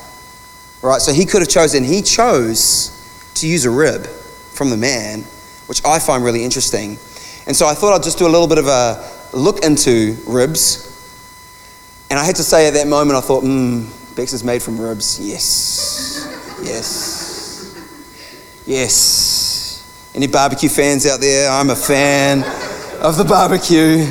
Right? 0.84 1.00
So 1.00 1.14
he 1.14 1.24
could 1.24 1.40
have 1.40 1.48
chosen, 1.48 1.82
he 1.82 2.02
chose 2.02 3.30
to 3.36 3.48
use 3.48 3.64
a 3.64 3.70
rib 3.70 4.06
from 4.06 4.68
the 4.68 4.76
man, 4.76 5.20
which 5.66 5.82
I 5.82 5.98
find 5.98 6.22
really 6.22 6.44
interesting. 6.44 6.98
And 7.46 7.56
so 7.56 7.66
I 7.66 7.72
thought 7.72 7.94
I'd 7.94 8.02
just 8.02 8.18
do 8.18 8.26
a 8.26 8.28
little 8.28 8.46
bit 8.46 8.58
of 8.58 8.66
a 8.66 9.10
look 9.32 9.64
into 9.64 10.14
ribs. 10.26 10.90
And 12.10 12.18
I 12.18 12.24
had 12.24 12.36
to 12.36 12.42
say 12.42 12.68
at 12.68 12.74
that 12.74 12.86
moment, 12.86 13.16
I 13.16 13.22
thought, 13.22 13.40
hmm, 13.40 13.86
Bex 14.14 14.34
is 14.34 14.44
made 14.44 14.62
from 14.62 14.78
ribs. 14.78 15.18
Yes. 15.18 16.60
Yes. 16.62 18.62
Yes. 18.66 20.12
Any 20.14 20.26
barbecue 20.26 20.68
fans 20.68 21.06
out 21.06 21.18
there? 21.18 21.50
I'm 21.50 21.70
a 21.70 21.76
fan 21.76 22.42
of 23.00 23.16
the 23.16 23.24
barbecue. 23.24 24.04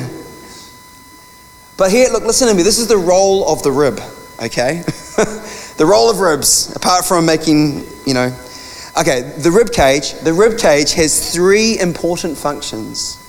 But 1.76 1.92
here, 1.92 2.08
look, 2.10 2.24
listen 2.24 2.48
to 2.48 2.54
me. 2.54 2.64
This 2.64 2.80
is 2.80 2.88
the 2.88 2.98
role 2.98 3.48
of 3.48 3.62
the 3.62 3.70
rib, 3.70 4.00
okay? 4.42 4.82
the 5.76 5.86
role 5.86 6.10
of 6.10 6.20
ribs, 6.20 6.74
apart 6.76 7.04
from 7.04 7.26
making, 7.26 7.84
you 8.06 8.14
know. 8.14 8.36
Okay, 8.98 9.22
the 9.38 9.50
rib 9.50 9.72
cage, 9.72 10.12
the 10.20 10.32
rib 10.32 10.58
cage 10.58 10.92
has 10.92 11.32
three 11.32 11.78
important 11.80 12.38
functions 12.38 13.20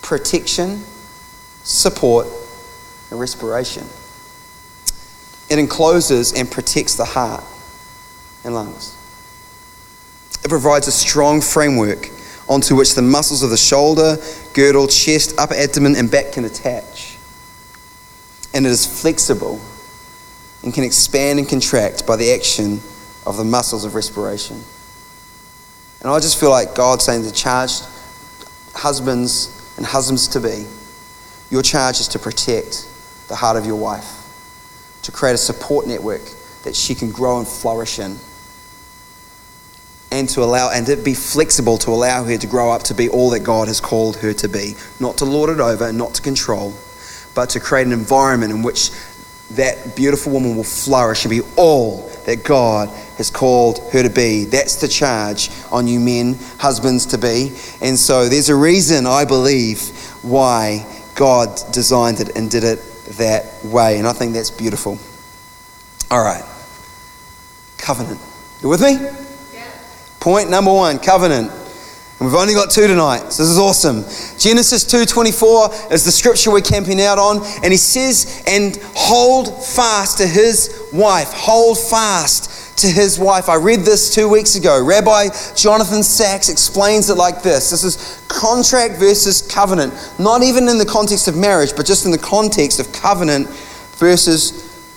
protection, 0.00 0.78
support, 1.62 2.26
and 3.10 3.20
respiration. 3.20 3.84
It 5.50 5.58
encloses 5.58 6.32
and 6.32 6.50
protects 6.50 6.96
the 6.96 7.04
heart 7.04 7.44
and 8.44 8.54
lungs. 8.54 8.98
It 10.44 10.48
provides 10.48 10.88
a 10.88 10.92
strong 10.92 11.40
framework 11.40 12.08
onto 12.48 12.74
which 12.74 12.94
the 12.94 13.02
muscles 13.02 13.42
of 13.42 13.50
the 13.50 13.56
shoulder, 13.56 14.16
girdle, 14.54 14.88
chest, 14.88 15.34
upper 15.38 15.54
abdomen, 15.54 15.94
and 15.94 16.10
back 16.10 16.32
can 16.32 16.44
attach. 16.44 17.18
And 18.54 18.66
it 18.66 18.70
is 18.70 19.00
flexible 19.00 19.60
and 20.62 20.72
can 20.72 20.84
expand 20.84 21.38
and 21.38 21.48
contract 21.48 22.06
by 22.06 22.16
the 22.16 22.32
action 22.32 22.80
of 23.26 23.36
the 23.36 23.44
muscles 23.44 23.84
of 23.84 23.94
respiration. 23.94 24.56
And 26.00 26.10
I 26.10 26.18
just 26.18 26.38
feel 26.38 26.50
like 26.50 26.74
God 26.74 27.00
saying 27.00 27.24
to 27.24 27.32
charged 27.32 27.84
husbands 28.74 29.74
and 29.76 29.86
husbands 29.86 30.28
to 30.28 30.40
be, 30.40 30.66
your 31.50 31.62
charge 31.62 32.00
is 32.00 32.08
to 32.08 32.18
protect 32.18 32.88
the 33.28 33.34
heart 33.34 33.56
of 33.56 33.66
your 33.66 33.76
wife, 33.76 35.00
to 35.02 35.12
create 35.12 35.34
a 35.34 35.38
support 35.38 35.86
network 35.86 36.22
that 36.64 36.74
she 36.74 36.94
can 36.94 37.10
grow 37.10 37.38
and 37.38 37.46
flourish 37.46 37.98
in 37.98 38.16
and 40.12 40.28
to 40.28 40.42
allow 40.42 40.70
and 40.70 40.86
to 40.86 40.96
be 40.96 41.14
flexible 41.14 41.78
to 41.78 41.90
allow 41.90 42.22
her 42.22 42.36
to 42.36 42.46
grow 42.46 42.70
up 42.70 42.82
to 42.82 42.94
be 42.94 43.08
all 43.08 43.30
that 43.30 43.40
God 43.40 43.66
has 43.68 43.80
called 43.80 44.16
her 44.16 44.34
to 44.34 44.48
be, 44.48 44.74
not 45.00 45.16
to 45.18 45.24
lord 45.24 45.48
it 45.48 45.58
over, 45.58 45.88
and 45.88 45.96
not 45.96 46.14
to 46.14 46.22
control, 46.22 46.74
but 47.34 47.48
to 47.50 47.60
create 47.60 47.86
an 47.86 47.92
environment 47.92 48.52
in 48.52 48.62
which 48.62 48.90
that 49.56 49.94
beautiful 49.96 50.32
woman 50.32 50.56
will 50.56 50.64
flourish 50.64 51.24
and 51.24 51.30
be 51.30 51.42
all 51.56 52.08
that 52.26 52.44
God 52.44 52.88
has 53.16 53.30
called 53.30 53.78
her 53.92 54.02
to 54.02 54.10
be. 54.10 54.44
That's 54.44 54.76
the 54.76 54.88
charge 54.88 55.50
on 55.70 55.86
you 55.86 56.00
men, 56.00 56.38
husbands 56.58 57.06
to 57.06 57.18
be. 57.18 57.52
And 57.80 57.98
so 57.98 58.28
there's 58.28 58.48
a 58.48 58.56
reason 58.56 59.06
I 59.06 59.24
believe 59.24 59.88
why 60.22 60.86
God 61.14 61.60
designed 61.72 62.20
it 62.20 62.36
and 62.36 62.50
did 62.50 62.64
it 62.64 62.78
that 63.18 63.64
way. 63.64 63.98
And 63.98 64.06
I 64.06 64.12
think 64.12 64.34
that's 64.34 64.50
beautiful. 64.50 64.98
All 66.10 66.22
right. 66.22 66.44
Covenant. 67.78 68.20
You 68.62 68.68
with 68.68 68.80
me? 68.80 68.92
Yeah. 68.92 69.70
Point 70.20 70.50
number 70.50 70.72
one, 70.72 70.98
covenant. 70.98 71.50
And 72.22 72.30
we've 72.30 72.40
only 72.40 72.54
got 72.54 72.70
two 72.70 72.86
tonight, 72.86 73.32
so 73.32 73.42
this 73.42 73.50
is 73.50 73.58
awesome. 73.58 74.04
Genesis 74.38 74.84
2:24 74.84 75.72
is 75.90 76.04
the 76.04 76.12
scripture 76.12 76.52
we're 76.52 76.60
camping 76.60 77.02
out 77.02 77.18
on, 77.18 77.44
and 77.64 77.72
he 77.72 77.76
says, 77.76 78.26
"And 78.46 78.78
hold 78.94 79.66
fast 79.66 80.18
to 80.18 80.26
his 80.28 80.70
wife. 80.92 81.32
Hold 81.32 81.80
fast 81.80 82.48
to 82.76 82.86
his 82.86 83.18
wife." 83.18 83.48
I 83.48 83.56
read 83.56 83.84
this 83.84 84.14
two 84.14 84.28
weeks 84.28 84.54
ago. 84.54 84.80
Rabbi 84.80 85.30
Jonathan 85.56 86.04
Sacks 86.04 86.48
explains 86.48 87.10
it 87.10 87.16
like 87.16 87.42
this: 87.42 87.70
This 87.70 87.82
is 87.82 87.98
contract 88.28 89.00
versus 89.00 89.42
covenant, 89.42 89.92
not 90.20 90.44
even 90.44 90.68
in 90.68 90.78
the 90.78 90.86
context 90.86 91.26
of 91.26 91.34
marriage, 91.34 91.72
but 91.74 91.86
just 91.86 92.04
in 92.04 92.12
the 92.12 92.18
context 92.18 92.78
of 92.78 92.92
covenant 92.92 93.48
versus 93.98 94.52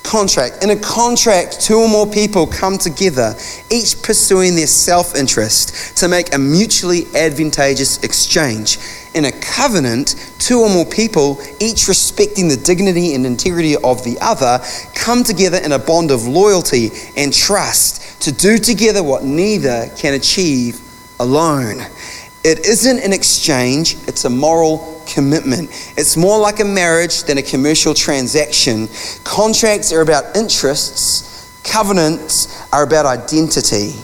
contract. 0.06 0.64
In 0.64 0.70
a 0.70 0.76
contract, 0.76 1.60
two 1.60 1.76
or 1.76 1.90
more 1.90 2.08
people 2.08 2.48
come 2.48 2.78
together, 2.78 3.36
each 3.70 4.02
pursuing 4.02 4.56
their 4.56 4.68
self 4.68 5.16
interest 5.16 5.98
to 5.98 6.08
make 6.08 6.34
a 6.34 6.38
mutually 6.38 7.06
advantageous 7.16 8.02
exchange. 8.04 8.78
In 9.14 9.26
a 9.26 9.32
covenant, 9.32 10.16
two 10.40 10.62
or 10.62 10.70
more 10.70 10.86
people, 10.86 11.42
each 11.60 11.88
respecting 11.88 12.48
the 12.48 12.58
dignity 12.58 13.16
and 13.16 13.26
integrity 13.26 13.76
of 13.78 14.04
the 14.04 14.18
other, 14.22 14.60
come 14.94 15.24
together 15.24 15.58
in 15.58 15.72
a 15.72 15.80
bond 15.80 16.12
of 16.12 16.28
loyalty 16.28 16.92
and 17.18 17.34
trust 17.34 18.22
to 18.22 18.32
do 18.32 18.58
together 18.58 19.04
what 19.04 19.24
neither 19.24 19.90
can 19.98 20.14
achieve 20.14 20.80
alone. 21.20 21.80
It 22.44 22.60
isn't 22.66 23.00
an 23.00 23.12
exchange, 23.12 23.96
it's 24.08 24.26
a 24.26 24.30
moral 24.30 24.95
commitment. 25.08 25.70
It's 25.98 26.18
more 26.18 26.38
like 26.40 26.60
a 26.60 26.66
marriage 26.66 27.24
than 27.24 27.38
a 27.38 27.42
commercial 27.42 27.94
transaction. 27.94 28.88
Contracts 29.24 29.92
are 29.92 30.02
about 30.02 30.36
interests, 30.36 31.62
covenants 31.64 32.62
are 32.72 32.84
about 32.84 33.06
identity. 33.06 33.96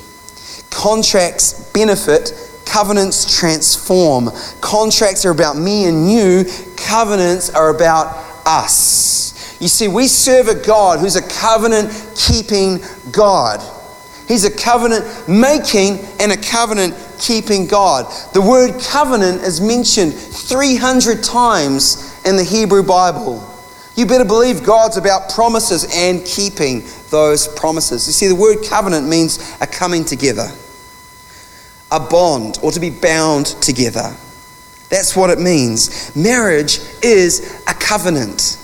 Contracts 0.69 1.69
benefit, 1.73 2.33
covenants 2.65 3.37
transform. 3.37 4.29
Contracts 4.61 5.25
are 5.25 5.31
about 5.31 5.57
me 5.57 5.85
and 5.85 6.09
you, 6.09 6.45
covenants 6.77 7.49
are 7.49 7.75
about 7.75 8.15
us. 8.45 9.57
You 9.61 9.67
see, 9.67 9.87
we 9.87 10.07
serve 10.07 10.47
a 10.47 10.55
God 10.55 10.99
who's 10.99 11.15
a 11.15 11.21
covenant 11.21 11.91
keeping 12.15 12.79
God. 13.11 13.61
He's 14.27 14.45
a 14.45 14.51
covenant 14.51 15.05
making 15.27 15.99
and 16.19 16.31
a 16.31 16.37
covenant 16.37 16.95
keeping 17.21 17.67
God. 17.67 18.11
The 18.33 18.41
word 18.41 18.81
covenant 18.81 19.43
is 19.43 19.61
mentioned 19.61 20.13
300 20.13 21.23
times 21.23 22.19
in 22.25 22.35
the 22.35 22.43
Hebrew 22.43 22.83
Bible. 22.83 23.47
You 23.95 24.05
better 24.05 24.25
believe 24.25 24.63
God's 24.63 24.97
about 24.97 25.29
promises 25.29 25.87
and 25.93 26.25
keeping 26.25 26.83
those 27.09 27.47
promises. 27.47 28.07
You 28.07 28.13
see, 28.13 28.27
the 28.27 28.35
word 28.35 28.57
covenant 28.67 29.07
means 29.07 29.55
a 29.61 29.67
coming 29.67 30.03
together, 30.05 30.49
a 31.91 31.99
bond, 31.99 32.57
or 32.63 32.71
to 32.71 32.79
be 32.79 32.89
bound 32.89 33.45
together. 33.45 34.15
That's 34.89 35.15
what 35.15 35.29
it 35.29 35.39
means. 35.39 36.15
Marriage 36.15 36.79
is 37.01 37.63
a 37.67 37.73
covenant, 37.73 38.57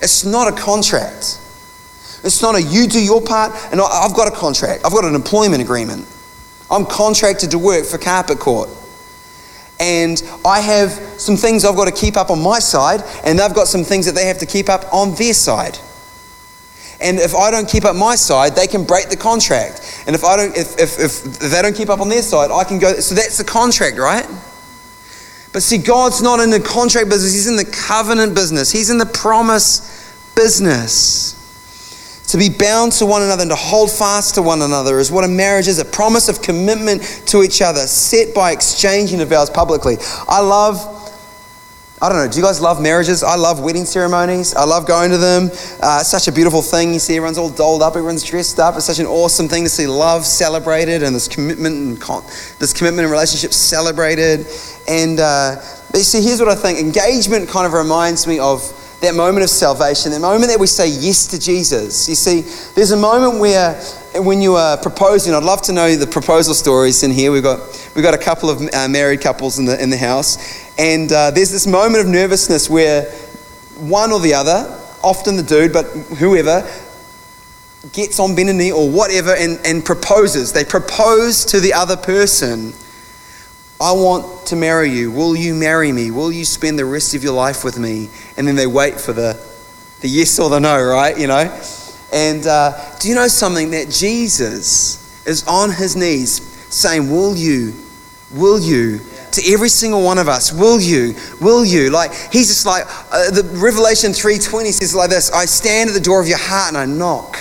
it's 0.00 0.24
not 0.24 0.52
a 0.52 0.56
contract. 0.56 1.38
It's 2.24 2.40
not 2.40 2.54
a 2.54 2.62
you 2.62 2.86
do 2.86 3.02
your 3.02 3.20
part 3.20 3.52
and 3.72 3.80
I've 3.80 4.14
got 4.14 4.28
a 4.28 4.30
contract. 4.30 4.84
I've 4.84 4.92
got 4.92 5.04
an 5.04 5.16
employment 5.16 5.60
agreement. 5.60 6.06
I'm 6.72 6.86
contracted 6.86 7.50
to 7.50 7.58
work 7.58 7.84
for 7.84 7.98
Carpet 7.98 8.38
Court. 8.38 8.70
And 9.78 10.22
I 10.44 10.60
have 10.60 10.92
some 11.18 11.36
things 11.36 11.64
I've 11.64 11.76
got 11.76 11.86
to 11.86 11.92
keep 11.92 12.16
up 12.16 12.30
on 12.30 12.40
my 12.40 12.60
side, 12.60 13.02
and 13.24 13.38
they've 13.38 13.54
got 13.54 13.66
some 13.66 13.84
things 13.84 14.06
that 14.06 14.14
they 14.14 14.26
have 14.26 14.38
to 14.38 14.46
keep 14.46 14.68
up 14.68 14.92
on 14.92 15.14
their 15.16 15.34
side. 15.34 15.78
And 17.00 17.18
if 17.18 17.34
I 17.34 17.50
don't 17.50 17.68
keep 17.68 17.84
up 17.84 17.96
my 17.96 18.14
side, 18.14 18.54
they 18.54 18.68
can 18.68 18.84
break 18.84 19.08
the 19.08 19.16
contract. 19.16 20.04
And 20.06 20.14
if 20.14 20.24
I 20.24 20.36
don't, 20.36 20.56
if, 20.56 20.78
if, 20.78 21.00
if 21.00 21.38
they 21.38 21.60
don't 21.60 21.76
keep 21.76 21.88
up 21.90 22.00
on 22.00 22.08
their 22.08 22.22
side, 22.22 22.50
I 22.52 22.62
can 22.62 22.78
go. 22.78 22.94
So 22.94 23.14
that's 23.16 23.38
the 23.38 23.44
contract, 23.44 23.98
right? 23.98 24.24
But 25.52 25.62
see, 25.62 25.78
God's 25.78 26.22
not 26.22 26.40
in 26.40 26.50
the 26.50 26.60
contract 26.60 27.10
business, 27.10 27.32
He's 27.32 27.48
in 27.48 27.56
the 27.56 27.64
covenant 27.64 28.34
business, 28.34 28.70
He's 28.70 28.88
in 28.88 28.98
the 28.98 29.06
promise 29.06 30.32
business. 30.34 31.41
To 32.32 32.38
be 32.38 32.48
bound 32.48 32.92
to 32.92 33.04
one 33.04 33.20
another 33.20 33.42
and 33.42 33.50
to 33.50 33.56
hold 33.56 33.90
fast 33.90 34.36
to 34.36 34.42
one 34.42 34.62
another 34.62 34.98
is 34.98 35.12
what 35.12 35.22
a 35.22 35.28
marriage 35.28 35.68
is 35.68 35.78
a 35.78 35.84
promise 35.84 36.30
of 36.30 36.40
commitment 36.40 37.02
to 37.26 37.42
each 37.42 37.60
other, 37.60 37.80
set 37.80 38.34
by 38.34 38.52
exchanging 38.52 39.20
of 39.20 39.28
vows 39.28 39.50
publicly. 39.50 39.96
I 40.26 40.40
love, 40.40 40.78
I 42.00 42.08
don't 42.08 42.16
know, 42.16 42.32
do 42.32 42.38
you 42.38 42.42
guys 42.42 42.58
love 42.58 42.80
marriages? 42.80 43.22
I 43.22 43.36
love 43.36 43.60
wedding 43.60 43.84
ceremonies. 43.84 44.54
I 44.54 44.64
love 44.64 44.86
going 44.86 45.10
to 45.10 45.18
them. 45.18 45.50
Uh, 45.82 46.02
such 46.02 46.26
a 46.26 46.32
beautiful 46.32 46.62
thing. 46.62 46.94
You 46.94 47.00
see 47.00 47.16
everyone's 47.16 47.36
all 47.36 47.50
dolled 47.50 47.82
up, 47.82 47.96
everyone's 47.96 48.24
dressed 48.24 48.58
up. 48.58 48.76
It's 48.76 48.86
such 48.86 48.98
an 48.98 49.04
awesome 49.04 49.46
thing 49.46 49.64
to 49.64 49.68
see 49.68 49.86
love 49.86 50.24
celebrated 50.24 51.02
and 51.02 51.14
this 51.14 51.28
commitment 51.28 51.76
and 51.76 52.00
con- 52.00 52.24
this 52.58 52.72
commitment 52.72 53.04
and 53.04 53.12
relationship 53.12 53.52
celebrated. 53.52 54.46
And 54.88 55.20
uh, 55.20 55.56
you 55.92 56.00
see, 56.00 56.22
here's 56.22 56.40
what 56.40 56.48
I 56.48 56.54
think 56.54 56.78
engagement 56.78 57.50
kind 57.50 57.66
of 57.66 57.74
reminds 57.74 58.26
me 58.26 58.38
of 58.38 58.78
that 59.02 59.16
moment 59.16 59.42
of 59.42 59.50
salvation, 59.50 60.12
that 60.12 60.20
moment 60.20 60.48
that 60.48 60.60
we 60.60 60.68
say 60.68 60.88
yes 60.88 61.26
to 61.26 61.38
Jesus. 61.38 62.08
You 62.08 62.14
see, 62.14 62.42
there's 62.74 62.92
a 62.92 62.96
moment 62.96 63.40
where 63.40 63.74
when 64.14 64.40
you 64.40 64.54
are 64.54 64.76
proposing, 64.76 65.34
I'd 65.34 65.42
love 65.42 65.60
to 65.62 65.72
know 65.72 65.96
the 65.96 66.06
proposal 66.06 66.54
stories 66.54 67.02
in 67.02 67.10
here. 67.10 67.32
We've 67.32 67.42
got, 67.42 67.60
we've 67.96 68.04
got 68.04 68.14
a 68.14 68.18
couple 68.18 68.48
of 68.48 68.62
uh, 68.72 68.88
married 68.88 69.20
couples 69.20 69.58
in 69.58 69.64
the, 69.64 69.82
in 69.82 69.90
the 69.90 69.96
house. 69.96 70.38
And 70.78 71.10
uh, 71.10 71.32
there's 71.32 71.50
this 71.50 71.66
moment 71.66 72.04
of 72.04 72.12
nervousness 72.12 72.70
where 72.70 73.10
one 73.80 74.12
or 74.12 74.20
the 74.20 74.34
other, 74.34 74.80
often 75.02 75.36
the 75.36 75.42
dude, 75.42 75.72
but 75.72 75.86
whoever, 76.18 76.60
gets 77.92 78.20
on 78.20 78.36
bended 78.36 78.54
knee 78.54 78.70
or 78.70 78.88
whatever 78.88 79.34
and, 79.34 79.58
and 79.66 79.84
proposes. 79.84 80.52
They 80.52 80.64
propose 80.64 81.44
to 81.46 81.58
the 81.58 81.72
other 81.72 81.96
person. 81.96 82.72
I 83.82 83.90
want 83.90 84.46
to 84.46 84.56
marry 84.56 84.90
you. 84.90 85.10
Will 85.10 85.34
you 85.34 85.56
marry 85.56 85.90
me? 85.90 86.12
Will 86.12 86.30
you 86.30 86.44
spend 86.44 86.78
the 86.78 86.84
rest 86.84 87.16
of 87.16 87.24
your 87.24 87.32
life 87.32 87.64
with 87.64 87.80
me? 87.80 88.10
And 88.36 88.46
then 88.46 88.54
they 88.54 88.68
wait 88.68 89.00
for 89.00 89.12
the, 89.12 89.32
the 90.00 90.08
yes 90.08 90.38
or 90.38 90.48
the 90.48 90.60
no, 90.60 90.80
right? 90.80 91.18
You 91.18 91.26
know? 91.26 91.60
And 92.12 92.46
uh, 92.46 92.78
do 93.00 93.08
you 93.08 93.16
know 93.16 93.26
something? 93.26 93.72
That 93.72 93.90
Jesus 93.90 95.26
is 95.26 95.44
on 95.48 95.72
his 95.72 95.96
knees 95.96 96.40
saying, 96.72 97.10
Will 97.10 97.34
you? 97.34 97.74
Will 98.30 98.60
you? 98.60 99.00
To 99.32 99.52
every 99.52 99.68
single 99.68 100.04
one 100.04 100.18
of 100.18 100.28
us, 100.28 100.52
will 100.52 100.80
you? 100.80 101.16
Will 101.40 101.64
you? 101.64 101.90
Like, 101.90 102.12
he's 102.30 102.48
just 102.48 102.66
like, 102.66 102.84
uh, 103.10 103.30
the 103.30 103.42
Revelation 103.54 104.12
3.20 104.12 104.72
says 104.72 104.94
like 104.94 105.10
this, 105.10 105.32
I 105.32 105.46
stand 105.46 105.88
at 105.88 105.94
the 105.94 106.00
door 106.00 106.20
of 106.20 106.28
your 106.28 106.38
heart 106.38 106.68
and 106.68 106.78
I 106.78 106.84
knock. 106.84 107.38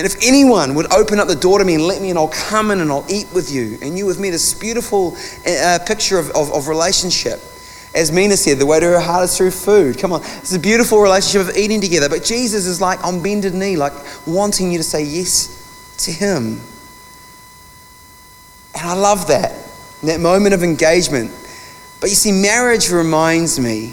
And 0.00 0.06
if 0.06 0.16
anyone 0.22 0.74
would 0.76 0.90
open 0.94 1.20
up 1.20 1.28
the 1.28 1.36
door 1.36 1.58
to 1.58 1.64
me 1.66 1.74
and 1.74 1.82
let 1.86 2.00
me 2.00 2.08
in, 2.08 2.16
I'll 2.16 2.28
come 2.28 2.70
in 2.70 2.80
and 2.80 2.90
I'll 2.90 3.04
eat 3.10 3.26
with 3.34 3.52
you 3.52 3.76
and 3.82 3.98
you 3.98 4.06
with 4.06 4.18
me. 4.18 4.30
This 4.30 4.54
beautiful 4.54 5.14
uh, 5.46 5.78
picture 5.86 6.18
of, 6.18 6.30
of, 6.30 6.50
of, 6.54 6.68
relationship. 6.68 7.38
As 7.94 8.10
Mina 8.10 8.38
said, 8.38 8.56
the 8.56 8.64
way 8.64 8.80
to 8.80 8.86
her 8.86 8.98
heart 8.98 9.24
is 9.24 9.36
through 9.36 9.50
food. 9.50 9.98
Come 9.98 10.14
on. 10.14 10.22
It's 10.22 10.54
a 10.54 10.58
beautiful 10.58 11.02
relationship 11.02 11.50
of 11.50 11.54
eating 11.54 11.82
together. 11.82 12.08
But 12.08 12.24
Jesus 12.24 12.64
is 12.64 12.80
like 12.80 13.04
on 13.04 13.22
bended 13.22 13.52
knee, 13.52 13.76
like 13.76 13.92
wanting 14.26 14.72
you 14.72 14.78
to 14.78 14.84
say 14.84 15.02
yes 15.02 15.94
to 16.06 16.10
him. 16.10 16.62
And 18.74 18.88
I 18.88 18.94
love 18.94 19.26
that, 19.26 19.52
that 20.04 20.18
moment 20.18 20.54
of 20.54 20.62
engagement. 20.62 21.30
But 22.00 22.08
you 22.08 22.16
see, 22.16 22.32
marriage 22.32 22.88
reminds 22.88 23.60
me, 23.60 23.92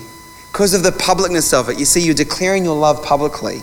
because 0.54 0.74
of 0.74 0.84
the 0.84 0.92
publicness 0.92 1.54
of 1.54 1.68
it, 1.68 1.78
you 1.78 1.84
see, 1.84 2.00
you're 2.00 2.16
declaring 2.16 2.64
your 2.64 2.78
love 2.78 3.04
publicly. 3.04 3.62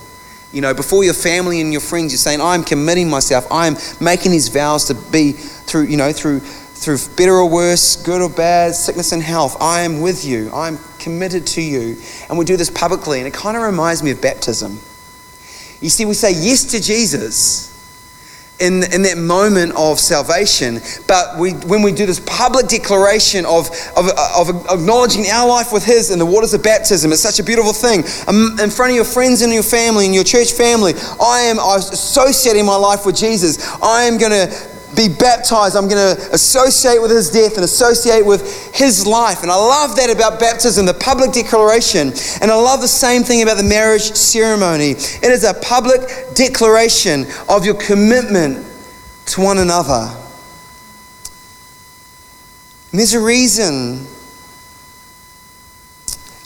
You 0.54 0.60
know, 0.60 0.72
before 0.72 1.04
your 1.04 1.14
family 1.14 1.60
and 1.60 1.72
your 1.72 1.80
friends, 1.80 2.12
you're 2.12 2.18
saying, 2.18 2.40
I'm 2.40 2.62
committing 2.62 3.10
myself. 3.10 3.46
I'm 3.50 3.76
making 4.00 4.32
these 4.32 4.48
vows 4.48 4.84
to 4.86 4.94
be 4.94 5.32
through, 5.32 5.84
you 5.84 5.96
know, 5.96 6.12
through 6.12 6.40
through 6.40 6.98
better 7.16 7.32
or 7.32 7.48
worse, 7.48 7.96
good 7.96 8.20
or 8.20 8.28
bad, 8.28 8.74
sickness 8.74 9.12
and 9.12 9.22
health. 9.22 9.56
I 9.60 9.82
am 9.82 10.00
with 10.00 10.24
you. 10.24 10.50
I'm 10.52 10.78
committed 10.98 11.46
to 11.48 11.62
you. 11.62 11.96
And 12.28 12.36
we 12.36 12.44
do 12.44 12.56
this 12.56 12.68
publicly, 12.68 13.18
and 13.18 13.26
it 13.26 13.32
kind 13.32 13.56
of 13.56 13.62
reminds 13.62 14.02
me 14.02 14.10
of 14.10 14.20
baptism. 14.20 14.72
You 15.80 15.88
see, 15.88 16.04
we 16.04 16.14
say 16.14 16.32
yes 16.32 16.64
to 16.72 16.80
Jesus 16.80 17.73
in, 18.60 18.84
in 18.92 19.02
that 19.02 19.18
moment 19.18 19.72
of 19.76 19.98
salvation. 19.98 20.80
But 21.06 21.38
we, 21.38 21.52
when 21.66 21.82
we 21.82 21.92
do 21.92 22.06
this 22.06 22.20
public 22.20 22.68
declaration 22.68 23.44
of, 23.46 23.68
of, 23.96 24.10
of 24.36 24.48
acknowledging 24.70 25.26
our 25.26 25.48
life 25.48 25.72
with 25.72 25.84
His 25.84 26.10
in 26.10 26.18
the 26.18 26.26
waters 26.26 26.54
of 26.54 26.62
baptism, 26.62 27.12
it's 27.12 27.22
such 27.22 27.40
a 27.40 27.44
beautiful 27.44 27.72
thing. 27.72 28.04
Um, 28.28 28.58
in 28.60 28.70
front 28.70 28.90
of 28.90 28.96
your 28.96 29.04
friends 29.04 29.42
and 29.42 29.52
your 29.52 29.62
family 29.62 30.06
and 30.06 30.14
your 30.14 30.24
church 30.24 30.52
family, 30.52 30.94
I 31.20 31.40
am 31.40 31.58
associating 31.58 32.64
my 32.64 32.76
life 32.76 33.04
with 33.06 33.16
Jesus. 33.16 33.58
I 33.82 34.04
am 34.04 34.18
going 34.18 34.32
to 34.32 34.73
be 34.94 35.08
baptized. 35.08 35.76
I'm 35.76 35.88
going 35.88 36.16
to 36.16 36.32
associate 36.32 37.00
with 37.00 37.10
his 37.10 37.30
death 37.30 37.54
and 37.54 37.64
associate 37.64 38.24
with 38.24 38.74
his 38.74 39.06
life. 39.06 39.42
And 39.42 39.50
I 39.50 39.56
love 39.56 39.96
that 39.96 40.10
about 40.10 40.40
baptism, 40.40 40.86
the 40.86 40.94
public 40.94 41.32
declaration. 41.32 42.12
And 42.40 42.50
I 42.50 42.54
love 42.54 42.80
the 42.80 42.88
same 42.88 43.22
thing 43.22 43.42
about 43.42 43.56
the 43.56 43.64
marriage 43.64 44.14
ceremony. 44.14 44.90
It 44.90 45.24
is 45.24 45.44
a 45.44 45.54
public 45.54 46.00
declaration 46.34 47.26
of 47.48 47.64
your 47.64 47.74
commitment 47.74 48.66
to 49.26 49.40
one 49.40 49.58
another. 49.58 50.14
And 52.90 52.98
there's 53.00 53.14
a 53.14 53.20
reason. 53.20 54.06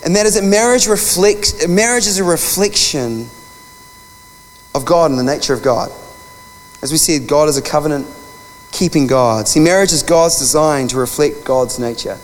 And 0.03 0.15
that 0.15 0.25
is 0.25 0.35
that 0.35 0.43
marriage 0.43 0.87
reflects 0.87 1.67
marriage 1.67 2.07
is 2.07 2.19
a 2.19 2.23
reflection 2.23 3.29
of 4.73 4.85
God 4.85 5.11
and 5.11 5.19
the 5.19 5.23
nature 5.23 5.53
of 5.53 5.61
God. 5.61 5.91
As 6.81 6.91
we 6.91 6.97
said, 6.97 7.27
God 7.27 7.49
is 7.49 7.57
a 7.57 7.61
covenant 7.61 8.07
keeping 8.71 9.07
God. 9.07 9.47
See, 9.47 9.59
marriage 9.59 9.91
is 9.91 10.03
God's 10.03 10.39
design 10.39 10.87
to 10.89 10.97
reflect 10.97 11.43
God's 11.43 11.79
nature. 11.79 12.17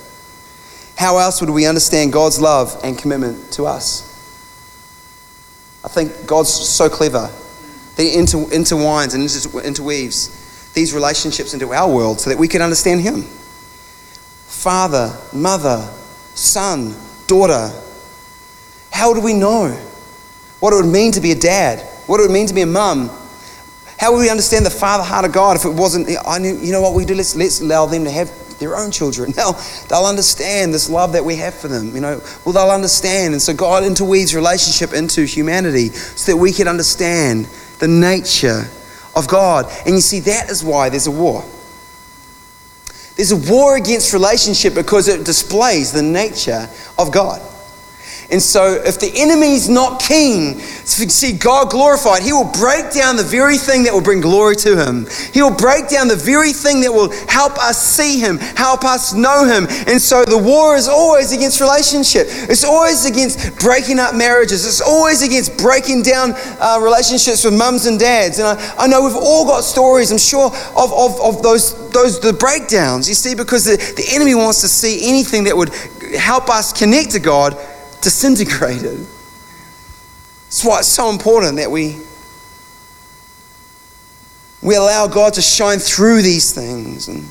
How 0.95 1.17
else 1.17 1.41
would 1.41 1.49
we 1.49 1.65
understand 1.65 2.13
God's 2.13 2.39
love 2.39 2.79
and 2.83 2.97
commitment 2.97 3.51
to 3.53 3.65
us? 3.65 4.13
I 5.83 5.87
think 5.87 6.25
God's 6.25 6.49
so 6.49 6.89
clever 6.89 7.29
that 7.95 8.01
He 8.01 8.15
inter- 8.15 8.37
intertwines 8.37 9.13
and 9.13 9.23
inter- 9.23 9.67
interweaves 9.67 10.73
these 10.73 10.93
relationships 10.93 11.53
into 11.53 11.73
our 11.73 11.93
world 11.93 12.19
so 12.19 12.29
that 12.29 12.39
we 12.39 12.47
can 12.47 12.61
understand 12.61 13.01
Him. 13.01 13.21
Father, 13.21 15.17
mother, 15.33 15.87
son, 16.33 16.95
daughter. 17.27 17.71
How 18.91 19.13
do 19.13 19.21
we 19.21 19.33
know 19.33 19.69
what 20.59 20.73
it 20.73 20.77
would 20.77 20.91
mean 20.91 21.11
to 21.13 21.21
be 21.21 21.31
a 21.31 21.35
dad? 21.35 21.79
What 22.07 22.19
it 22.19 22.23
would 22.23 22.31
mean 22.31 22.47
to 22.47 22.53
be 22.53 22.61
a 22.61 22.65
mum? 22.65 23.11
How 23.97 24.11
would 24.11 24.19
we 24.19 24.29
understand 24.29 24.65
the 24.65 24.71
father 24.71 25.03
heart 25.03 25.25
of 25.25 25.31
God 25.31 25.55
if 25.55 25.65
it 25.65 25.73
wasn't, 25.73 26.09
I 26.25 26.37
knew, 26.37 26.55
you 26.57 26.71
know 26.71 26.81
what 26.81 26.93
we 26.93 27.05
do? 27.05 27.15
Let's, 27.15 27.35
let's 27.35 27.61
allow 27.61 27.85
them 27.85 28.03
to 28.03 28.11
have 28.11 28.29
their 28.59 28.75
own 28.77 28.91
children. 28.91 29.33
Now, 29.37 29.53
they'll 29.89 30.05
understand 30.05 30.73
this 30.73 30.89
love 30.89 31.13
that 31.13 31.23
we 31.23 31.35
have 31.37 31.53
for 31.53 31.67
them. 31.67 31.93
You 31.93 32.01
know, 32.01 32.21
well, 32.43 32.53
they'll 32.53 32.73
understand. 32.73 33.33
And 33.33 33.41
so 33.41 33.53
God 33.53 33.83
interweaves 33.83 34.33
relationship 34.35 34.93
into 34.93 35.25
humanity 35.25 35.89
so 35.89 36.31
that 36.31 36.37
we 36.37 36.51
can 36.51 36.67
understand 36.67 37.45
the 37.79 37.87
nature 37.87 38.69
of 39.15 39.27
God. 39.27 39.71
And 39.85 39.95
you 39.95 40.01
see, 40.01 40.19
that 40.21 40.49
is 40.49 40.63
why 40.63 40.89
there's 40.89 41.07
a 41.07 41.11
war. 41.11 41.43
There's 43.15 43.31
a 43.31 43.51
war 43.51 43.77
against 43.77 44.13
relationship 44.13 44.73
because 44.73 45.07
it 45.07 45.25
displays 45.25 45.91
the 45.91 46.01
nature 46.01 46.69
of 46.97 47.11
God. 47.11 47.41
And 48.31 48.41
so, 48.41 48.81
if 48.83 48.99
the 48.99 49.11
enemy's 49.15 49.69
not 49.69 50.01
keen 50.01 50.55
to 50.55 51.09
see 51.09 51.33
God 51.33 51.69
glorified, 51.69 52.23
he 52.23 52.33
will 52.33 52.51
break 52.51 52.91
down 52.91 53.17
the 53.17 53.23
very 53.23 53.57
thing 53.57 53.83
that 53.83 53.93
will 53.93 54.01
bring 54.01 54.19
glory 54.19 54.55
to 54.57 54.75
him. 54.75 55.05
He 55.31 55.43
will 55.43 55.55
break 55.55 55.89
down 55.89 56.07
the 56.07 56.15
very 56.15 56.51
thing 56.51 56.81
that 56.81 56.91
will 56.91 57.11
help 57.27 57.57
us 57.59 57.77
see 57.77 58.19
him, 58.19 58.37
help 58.37 58.83
us 58.83 59.13
know 59.13 59.45
him. 59.45 59.67
And 59.87 60.01
so, 60.01 60.25
the 60.25 60.37
war 60.37 60.75
is 60.75 60.87
always 60.87 61.33
against 61.33 61.61
relationship. 61.61 62.25
It's 62.49 62.63
always 62.63 63.05
against 63.05 63.59
breaking 63.59 63.99
up 63.99 64.15
marriages. 64.15 64.65
It's 64.65 64.81
always 64.81 65.21
against 65.21 65.57
breaking 65.57 66.01
down 66.01 66.33
uh, 66.59 66.79
relationships 66.81 67.43
with 67.45 67.53
mums 67.53 67.85
and 67.85 67.99
dads. 67.99 68.39
And 68.39 68.47
I, 68.47 68.85
I 68.85 68.87
know 68.87 69.05
we've 69.05 69.15
all 69.15 69.45
got 69.45 69.63
stories, 69.63 70.11
I'm 70.11 70.17
sure, 70.17 70.47
of, 70.47 70.91
of, 70.91 71.21
of 71.21 71.43
those, 71.43 71.91
those 71.91 72.19
the 72.19 72.33
breakdowns. 72.33 73.07
You 73.07 73.13
see, 73.13 73.35
because 73.35 73.65
the, 73.65 73.77
the 73.77 74.05
enemy 74.15 74.33
wants 74.33 74.61
to 74.61 74.67
see 74.67 75.07
anything 75.07 75.43
that 75.43 75.55
would 75.55 75.69
help 76.17 76.49
us 76.49 76.73
connect 76.73 77.11
to 77.11 77.19
God 77.19 77.55
disintegrated. 78.05 78.99
That's 78.99 80.63
why 80.63 80.79
it's 80.79 80.87
so 80.87 81.09
important 81.09 81.57
that 81.57 81.71
we, 81.71 81.97
we 84.61 84.75
allow 84.75 85.07
God 85.07 85.33
to 85.33 85.41
shine 85.41 85.79
through 85.79 86.21
these 86.21 86.53
things. 86.53 87.07
And 87.07 87.23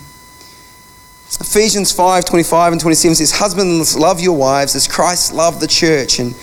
Ephesians 1.41 1.93
5 1.93 2.25
25 2.25 2.73
and 2.73 2.81
27 2.81 3.15
says, 3.15 3.31
Husbands, 3.31 3.97
love 3.97 4.21
your 4.21 4.37
wives 4.37 4.75
as 4.75 4.89
Christ 4.89 5.33
loved 5.33 5.61
the 5.61 5.69
church 5.69 6.19
and 6.19 6.35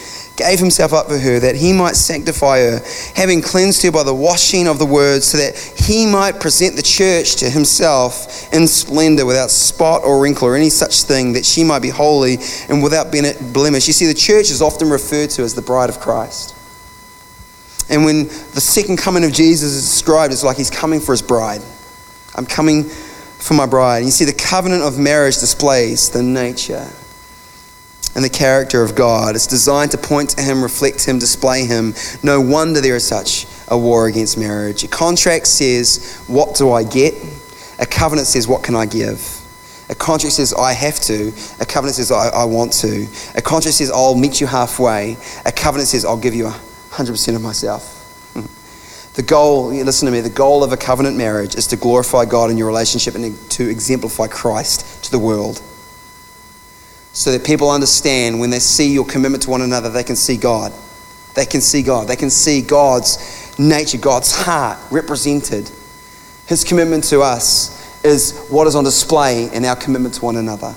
gave 0.41 0.60
himself 0.60 0.93
up 0.93 1.08
for 1.08 1.17
her, 1.17 1.39
that 1.39 1.56
he 1.56 1.73
might 1.73 1.95
sanctify 1.95 2.60
her, 2.60 2.82
having 3.15 3.41
cleansed 3.41 3.84
her 3.84 3.91
by 3.91 4.04
the 4.04 4.13
washing 4.13 4.67
of 4.67 4.80
the 4.80 4.86
word, 4.86 5.23
so 5.23 5.38
that 5.38 5.56
he 5.77 6.06
might 6.06 6.39
present 6.39 6.75
the 6.75 6.82
church 6.82 7.38
to 7.38 7.49
himself 7.49 8.51
in 8.54 8.67
splendor, 8.67 9.25
without 9.25 9.51
spot 9.51 10.04
or 10.04 10.21
wrinkle 10.21 10.47
or 10.47 10.56
any 10.56 10.69
such 10.69 11.04
thing, 11.04 11.34
that 11.34 11.45
she 11.45 11.63
might 11.63 11.82
be 11.82 11.89
holy 11.89 12.38
and 12.69 12.84
without 12.84 13.12
blemish. 13.12 13.88
You 13.88 13.93
see, 13.93 14.06
the 14.06 14.13
church 14.13 14.49
is 14.49 14.62
often 14.62 14.89
referred 14.89 15.30
to 15.32 15.43
as 15.43 15.54
the 15.54 15.62
bride 15.62 15.89
of 15.89 15.99
Christ. 15.99 16.56
And 17.89 18.06
when 18.06 18.27
the 18.27 18.62
second 18.62 18.97
coming 18.97 19.23
of 19.23 19.34
Jesus 19.34 19.73
is 19.73 19.84
described, 19.84 20.32
it's 20.32 20.43
like 20.43 20.58
he's 20.58 20.69
coming 20.69 20.99
for 20.99 21.12
his 21.12 21.21
bride. 21.21 21.62
I'm 22.36 22.45
coming 22.45 22.86
for 22.86 23.54
my 23.54 23.65
bride. 23.65 24.06
You 24.06 24.12
see, 24.12 24.25
the 24.25 24.34
covenant 24.34 24.84
of 24.84 24.97
marriage 24.97 25.39
displays 25.39 26.10
the 26.10 26.23
nature 26.23 26.89
and 28.15 28.24
the 28.24 28.30
character 28.30 28.84
of 28.84 28.95
God. 28.95 29.36
It's 29.36 29.47
designed 29.47 29.91
to 29.91 29.97
point 29.97 30.32
to 30.32 30.41
Him, 30.41 30.62
reflect 30.62 31.06
Him, 31.06 31.19
display 31.19 31.65
Him. 31.65 31.93
No 32.24 32.41
wonder 32.41 32.82
there 32.82 32.95
is 32.95 33.08
such 33.08 33.45
a 33.67 33.78
war 33.78 34.08
against 34.08 34.38
marriage. 34.38 34.84
A 34.84 34.88
contract 34.88 35.47
says, 35.47 36.24
What 36.28 36.56
do 36.56 36.71
I 36.71 36.84
get? 36.84 37.13
A 37.80 37.86
covenant 37.86 38.28
says, 38.28 38.47
What 38.47 38.63
can 38.63 38.76
I 38.76 38.86
give? 38.86 39.38
A 39.89 39.95
contract 39.95 40.36
says, 40.36 40.54
I 40.54 40.74
have 40.74 41.00
to. 41.02 41.34
A 41.60 41.65
covenant 41.65 41.95
says, 41.95 42.12
I, 42.12 42.30
I 42.30 42.45
want 42.45 42.71
to. 42.74 43.08
A 43.36 43.41
contract 43.41 43.76
says, 43.76 43.91
I'll 43.91 44.15
meet 44.15 44.39
you 44.39 44.47
halfway. 44.47 45.17
A 45.45 45.52
covenant 45.52 45.89
says, 45.89 46.06
I'll 46.06 46.17
give 46.17 46.34
you 46.34 46.45
100% 46.45 47.36
of 47.36 47.41
myself. 47.41 47.97
The 49.13 49.24
goal, 49.24 49.74
listen 49.74 50.06
to 50.06 50.12
me, 50.13 50.21
the 50.21 50.30
goal 50.30 50.63
of 50.63 50.71
a 50.71 50.78
covenant 50.78 51.17
marriage 51.17 51.56
is 51.56 51.67
to 51.67 51.76
glorify 51.76 52.24
God 52.24 52.50
in 52.50 52.58
your 52.58 52.67
relationship 52.67 53.13
and 53.13 53.38
to 53.52 53.69
exemplify 53.69 54.28
Christ 54.28 55.04
to 55.04 55.12
the 55.12 55.19
world 55.19 55.62
so 57.13 57.32
that 57.32 57.45
people 57.45 57.69
understand 57.69 58.39
when 58.39 58.50
they 58.50 58.60
see 58.60 58.91
your 58.91 59.06
commitment 59.06 59.43
to 59.43 59.50
one 59.50 59.62
another, 59.62 59.89
they 59.89 60.04
can 60.04 60.15
see 60.15 60.38
God. 60.38 60.71
They 61.36 61.45
can 61.45 61.62
see 61.62 61.84
God. 61.84 62.08
They 62.08 62.15
can 62.15 62.30
see 62.30 62.62
God's 62.62 63.58
nature, 63.60 63.97
God's 63.97 64.34
heart 64.36 64.80
represented. 64.91 65.69
His 66.47 66.63
commitment 66.63 67.04
to 67.06 67.21
us 67.21 68.04
is 68.04 68.47
what 68.50 68.67
is 68.67 68.76
on 68.76 68.84
display 68.84 69.54
in 69.54 69.63
our 69.65 69.76
commitment 69.76 70.15
to 70.15 70.26
one 70.26 70.38
another. 70.38 70.76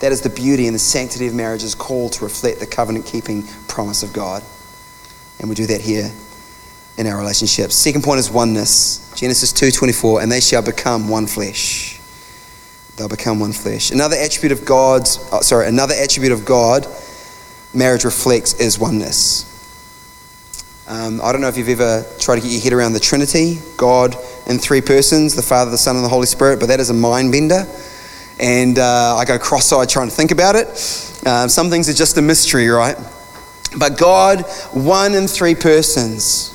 That 0.00 0.12
is 0.12 0.20
the 0.20 0.30
beauty 0.30 0.66
and 0.66 0.74
the 0.74 0.80
sanctity 0.80 1.26
of 1.26 1.34
marriage 1.34 1.62
is 1.62 1.74
called 1.74 2.12
to 2.14 2.24
reflect 2.24 2.60
the 2.60 2.66
covenant 2.66 3.06
keeping 3.06 3.44
promise 3.66 4.02
of 4.02 4.12
God. 4.12 4.42
And 5.40 5.48
we 5.48 5.54
do 5.54 5.66
that 5.66 5.80
here 5.80 6.10
in 6.96 7.06
our 7.06 7.18
relationships. 7.18 7.74
Second 7.74 8.02
point 8.02 8.20
is 8.20 8.30
oneness. 8.30 9.12
Genesis 9.14 9.52
2:24, 9.52 10.20
and 10.20 10.30
they 10.30 10.40
shall 10.40 10.62
become 10.62 11.08
one 11.08 11.26
flesh. 11.26 11.97
They'll 12.98 13.08
become 13.08 13.38
one 13.38 13.52
flesh. 13.52 13.92
Another 13.92 14.16
attribute 14.16 14.50
of 14.50 14.64
God's, 14.64 15.24
oh, 15.30 15.40
sorry, 15.40 15.68
another 15.68 15.94
attribute 15.94 16.32
of 16.32 16.44
God 16.44 16.84
marriage 17.72 18.04
reflects 18.04 18.54
is 18.54 18.76
oneness. 18.76 19.44
Um, 20.88 21.20
I 21.22 21.30
don't 21.30 21.40
know 21.40 21.48
if 21.48 21.56
you've 21.56 21.68
ever 21.68 22.04
tried 22.18 22.36
to 22.36 22.40
get 22.40 22.50
your 22.50 22.60
head 22.60 22.72
around 22.72 22.94
the 22.94 23.00
Trinity, 23.00 23.58
God 23.76 24.16
in 24.48 24.58
three 24.58 24.80
persons, 24.80 25.36
the 25.36 25.42
Father, 25.42 25.70
the 25.70 25.78
Son, 25.78 25.94
and 25.94 26.04
the 26.04 26.08
Holy 26.08 26.26
Spirit, 26.26 26.58
but 26.58 26.66
that 26.66 26.80
is 26.80 26.90
a 26.90 26.94
mind 26.94 27.30
bender. 27.30 27.66
And 28.40 28.78
uh, 28.80 29.16
I 29.16 29.24
go 29.24 29.38
cross 29.38 29.72
eyed 29.72 29.88
trying 29.88 30.08
to 30.08 30.14
think 30.14 30.32
about 30.32 30.56
it. 30.56 30.66
Um, 31.24 31.48
some 31.48 31.70
things 31.70 31.88
are 31.88 31.94
just 31.94 32.16
a 32.16 32.22
mystery, 32.22 32.66
right? 32.68 32.96
But 33.78 33.96
God, 33.96 34.40
one 34.72 35.14
in 35.14 35.28
three 35.28 35.54
persons, 35.54 36.54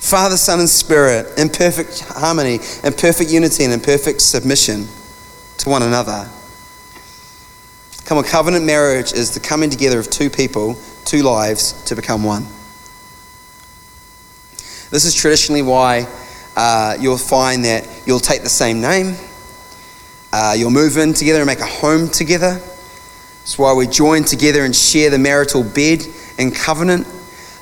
Father, 0.00 0.36
Son, 0.36 0.58
and 0.58 0.68
Spirit, 0.68 1.38
in 1.38 1.50
perfect 1.50 2.00
harmony, 2.00 2.54
in 2.54 2.92
perfect 2.94 3.30
unity, 3.30 3.62
and 3.62 3.72
in 3.72 3.80
perfect 3.80 4.22
submission 4.22 4.88
to 5.58 5.68
one 5.68 5.82
another. 5.82 6.28
Come 8.04 8.18
on, 8.18 8.24
covenant 8.24 8.64
marriage 8.64 9.12
is 9.12 9.34
the 9.34 9.40
coming 9.40 9.68
together 9.68 9.98
of 9.98 10.08
two 10.08 10.30
people, 10.30 10.78
two 11.04 11.22
lives 11.22 11.84
to 11.84 11.94
become 11.94 12.24
one. 12.24 12.44
This 14.90 15.04
is 15.04 15.14
traditionally 15.14 15.60
why 15.60 16.06
uh, 16.56 16.96
you'll 16.98 17.18
find 17.18 17.64
that 17.66 17.86
you'll 18.06 18.18
take 18.18 18.42
the 18.42 18.48
same 18.48 18.80
name, 18.80 19.14
uh, 20.32 20.54
you'll 20.56 20.70
move 20.70 20.96
in 20.96 21.12
together 21.12 21.40
and 21.40 21.46
make 21.46 21.60
a 21.60 21.66
home 21.66 22.08
together. 22.08 22.60
It's 23.42 23.58
why 23.58 23.74
we 23.74 23.86
join 23.86 24.24
together 24.24 24.64
and 24.64 24.74
share 24.74 25.10
the 25.10 25.18
marital 25.18 25.62
bed 25.62 26.02
and 26.38 26.54
covenant. 26.54 27.06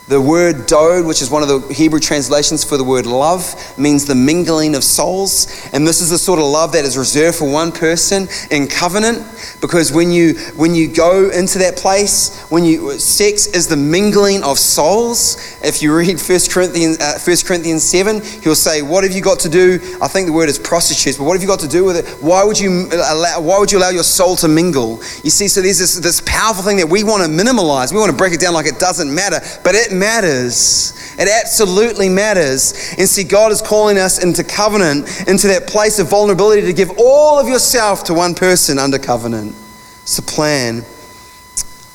The 0.09 0.21
word 0.21 0.66
dode, 0.66 1.05
which 1.05 1.21
is 1.21 1.31
one 1.31 1.42
of 1.42 1.49
the 1.49 1.75
Hebrew 1.75 1.99
translations 1.99 2.62
for 2.62 2.77
the 2.77 2.85
word 2.85 3.07
love, 3.07 3.55
means 3.77 4.05
the 4.05 4.14
mingling 4.14 4.77
of 4.77 4.85
souls. 4.85 5.49
And 5.73 5.87
this 5.87 6.01
is 6.01 6.11
the 6.11 6.19
sort 6.19 6.38
of 6.38 6.45
love 6.45 6.73
that 6.73 6.85
is 6.85 6.97
reserved 6.97 7.38
for 7.38 7.51
one 7.51 7.73
person 7.73 8.29
in 8.53 8.69
covenant. 8.69 9.19
Because 9.61 9.90
when 9.90 10.12
you 10.12 10.35
when 10.55 10.77
you 10.77 10.87
go 10.87 11.31
into 11.31 11.59
that 11.59 11.77
place, 11.77 12.40
when 12.51 12.64
you 12.64 13.01
sex 13.01 13.49
is 13.49 13.66
the 13.66 13.77
mingling 13.77 14.45
of 14.45 14.59
souls. 14.61 15.59
If 15.64 15.83
you 15.83 15.97
read 15.97 16.21
1 16.29 16.38
Corinthians 16.51 17.01
uh, 17.01 17.19
1 17.19 17.37
Corinthians 17.45 17.83
7, 17.83 18.23
he'll 18.42 18.55
say, 18.55 18.83
What 18.83 19.03
have 19.03 19.12
you 19.12 19.23
got 19.23 19.40
to 19.40 19.49
do? 19.49 19.81
I 20.01 20.07
think 20.07 20.27
the 20.27 20.33
word 20.33 20.49
is 20.49 20.59
prostitutes, 20.59 21.19
but 21.19 21.25
what 21.25 21.33
have 21.33 21.42
you 21.42 21.49
got 21.49 21.61
to 21.61 21.69
do 21.69 21.85
with 21.85 21.97
it? 21.97 22.07
Why 22.23 22.45
would 22.45 22.61
you 22.61 22.88
allow 22.92 23.40
why 23.40 23.59
would 23.59 23.73
you 23.73 23.79
allow 23.79 23.90
your 23.90 24.05
soul 24.05 24.37
to 24.37 24.49
mingle? 24.49 24.97
You 25.25 25.31
see, 25.31 25.49
so 25.49 25.62
there's 25.62 25.79
this, 25.79 25.97
this 25.97 26.23
powerful 26.25 26.62
thing 26.62 26.77
that 26.77 26.88
we 26.88 27.03
want 27.03 27.25
to 27.25 27.29
minimalize. 27.29 27.92
We 27.92 27.99
want 27.99 28.12
to 28.12 28.16
break 28.16 28.35
it 28.35 28.40
down 28.40 28.55
like 28.55 28.66
it 28.66 28.79
doesn't 28.79 29.12
matter, 29.12 29.40
but 29.64 29.75
it 29.75 29.95
matters. 29.96 30.92
It 31.18 31.28
absolutely 31.28 32.09
matters. 32.09 32.94
And 32.98 33.09
see, 33.09 33.24
God 33.24 33.52
is 33.52 33.62
calling 33.62 33.98
us 33.98 34.22
into 34.22 34.44
covenant, 34.44 35.28
into 35.28 35.48
that 35.48 35.66
place 35.66 35.98
of 35.98 36.09
vulnerability 36.09 36.62
to 36.62 36.72
give 36.72 36.92
all 36.98 37.38
of 37.38 37.48
yourself 37.48 38.04
to 38.04 38.14
one 38.14 38.35
person 38.35 38.78
under 38.78 38.98
covenant. 38.98 39.54
It's 40.02 40.16
the 40.16 40.22
plan 40.22 40.85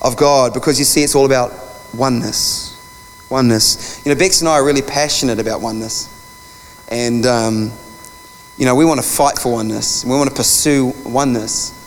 of 0.01 0.17
God 0.17 0.53
because 0.53 0.79
you 0.79 0.85
see, 0.85 1.03
it's 1.03 1.15
all 1.15 1.25
about 1.25 1.53
oneness. 1.93 2.69
Oneness. 3.29 4.01
You 4.05 4.13
know, 4.13 4.19
Bex 4.19 4.41
and 4.41 4.49
I 4.49 4.53
are 4.53 4.65
really 4.65 4.81
passionate 4.81 5.39
about 5.39 5.61
oneness. 5.61 6.09
And, 6.89 7.25
um, 7.25 7.71
you 8.57 8.65
know, 8.65 8.75
we 8.75 8.83
want 8.83 8.99
to 8.99 9.07
fight 9.07 9.39
for 9.39 9.53
oneness. 9.53 10.03
We 10.03 10.11
want 10.11 10.29
to 10.29 10.35
pursue 10.35 10.93
oneness. 11.05 11.77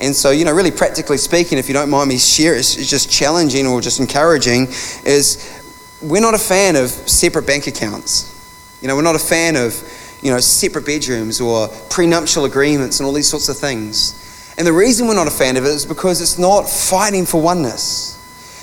And 0.00 0.16
so, 0.16 0.30
you 0.30 0.44
know, 0.44 0.52
really 0.52 0.70
practically 0.70 1.18
speaking, 1.18 1.58
if 1.58 1.68
you 1.68 1.74
don't 1.74 1.90
mind 1.90 2.08
me 2.08 2.18
share, 2.18 2.54
it's, 2.54 2.76
it's 2.76 2.88
just 2.88 3.10
challenging 3.10 3.66
or 3.66 3.80
just 3.82 4.00
encouraging, 4.00 4.68
is 5.04 5.60
we're 6.00 6.22
not 6.22 6.34
a 6.34 6.38
fan 6.38 6.76
of 6.76 6.88
separate 6.88 7.46
bank 7.46 7.66
accounts. 7.66 8.78
You 8.80 8.88
know, 8.88 8.96
we're 8.96 9.02
not 9.02 9.16
a 9.16 9.18
fan 9.18 9.56
of, 9.56 9.74
you 10.22 10.30
know, 10.30 10.40
separate 10.40 10.86
bedrooms 10.86 11.40
or 11.40 11.68
prenuptial 11.90 12.46
agreements 12.46 12.98
and 12.98 13.06
all 13.06 13.12
these 13.12 13.28
sorts 13.28 13.50
of 13.50 13.58
things. 13.58 14.54
And 14.56 14.66
the 14.66 14.72
reason 14.72 15.06
we're 15.06 15.14
not 15.14 15.28
a 15.28 15.30
fan 15.30 15.58
of 15.58 15.64
it 15.64 15.68
is 15.68 15.84
because 15.84 16.22
it's 16.22 16.38
not 16.38 16.62
fighting 16.62 17.26
for 17.26 17.42
oneness. 17.42 18.16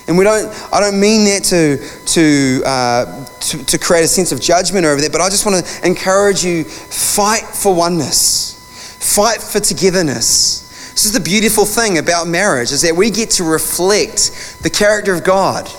And 0.08 0.17
we 0.17 0.23
don't, 0.23 0.47
I 0.73 0.80
don't 0.80 1.00
mean 1.00 1.26
that 1.26 1.43
to, 1.45 1.78
to, 2.13 2.63
uh, 2.65 3.26
to, 3.26 3.65
to 3.65 3.78
create 3.78 4.06
a 4.06 4.08
sense 4.08 4.32
of 4.32 4.39
judgment 4.39 4.86
over 4.86 5.02
that, 5.02 5.12
but 5.12 5.21
I 5.21 5.30
just 5.30 5.45
want 5.45 5.63
to 5.63 5.86
encourage 5.86 6.43
you 6.43 6.63
fight 6.63 7.43
for 7.43 7.76
oneness, 7.76 8.56
fight 9.15 9.41
for 9.41 9.60
togetherness. 9.60 10.66
This 10.97 11.05
is 11.05 11.12
the 11.12 11.19
beautiful 11.19 11.63
thing 11.63 11.99
about 11.99 12.27
marriage 12.27 12.71
is 12.71 12.81
that 12.81 12.95
we 12.95 13.12
get 13.12 13.29
to 13.38 13.43
reflect 13.43 14.63
the 14.63 14.69
character 14.71 15.13
of 15.13 15.23
God. 15.23 15.69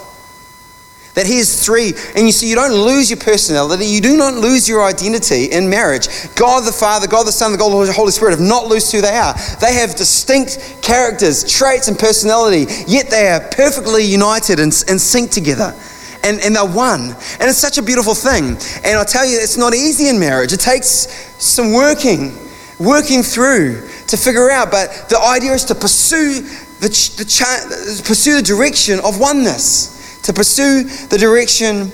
That 1.14 1.26
he 1.26 1.38
is 1.38 1.64
three. 1.64 1.92
And 2.14 2.24
you 2.24 2.30
see, 2.30 2.48
you 2.48 2.54
don't 2.54 2.70
lose 2.70 3.10
your 3.10 3.18
personality. 3.18 3.84
You 3.86 4.00
do 4.00 4.16
not 4.16 4.34
lose 4.34 4.68
your 4.68 4.84
identity 4.84 5.46
in 5.46 5.68
marriage. 5.68 6.06
God 6.36 6.60
the 6.62 6.70
Father, 6.70 7.08
God 7.08 7.26
the 7.26 7.32
Son, 7.32 7.50
the 7.50 7.58
God 7.58 7.88
the 7.88 7.92
Holy 7.92 8.12
Spirit 8.12 8.30
have 8.30 8.48
not 8.48 8.68
lost 8.68 8.92
who 8.92 9.00
they 9.00 9.16
are. 9.16 9.34
They 9.60 9.74
have 9.74 9.96
distinct 9.96 10.78
characters, 10.82 11.42
traits, 11.50 11.88
and 11.88 11.98
personality, 11.98 12.72
yet 12.86 13.10
they 13.10 13.26
are 13.26 13.40
perfectly 13.40 14.04
united 14.04 14.60
and, 14.60 14.70
and 14.86 15.00
synced 15.00 15.32
together. 15.32 15.74
And, 16.22 16.38
and 16.42 16.54
they're 16.54 16.64
one. 16.64 17.00
And 17.40 17.50
it's 17.50 17.58
such 17.58 17.78
a 17.78 17.82
beautiful 17.82 18.14
thing. 18.14 18.56
And 18.84 18.96
I 18.96 19.02
tell 19.02 19.26
you, 19.26 19.36
it's 19.40 19.56
not 19.56 19.74
easy 19.74 20.06
in 20.06 20.20
marriage. 20.20 20.52
It 20.52 20.60
takes 20.60 21.10
some 21.42 21.72
working, 21.72 22.38
working 22.78 23.24
through 23.24 23.88
to 24.08 24.16
figure 24.16 24.50
out. 24.50 24.70
But 24.70 25.08
the 25.08 25.18
idea 25.18 25.52
is 25.52 25.64
to 25.66 25.74
pursue 25.74 26.42
the, 26.80 26.88
the, 26.88 28.02
pursue 28.04 28.36
the 28.36 28.42
direction 28.42 29.00
of 29.04 29.18
oneness 29.20 29.98
to 30.28 30.34
pursue 30.34 30.84
the 30.84 31.16
direction 31.16 31.90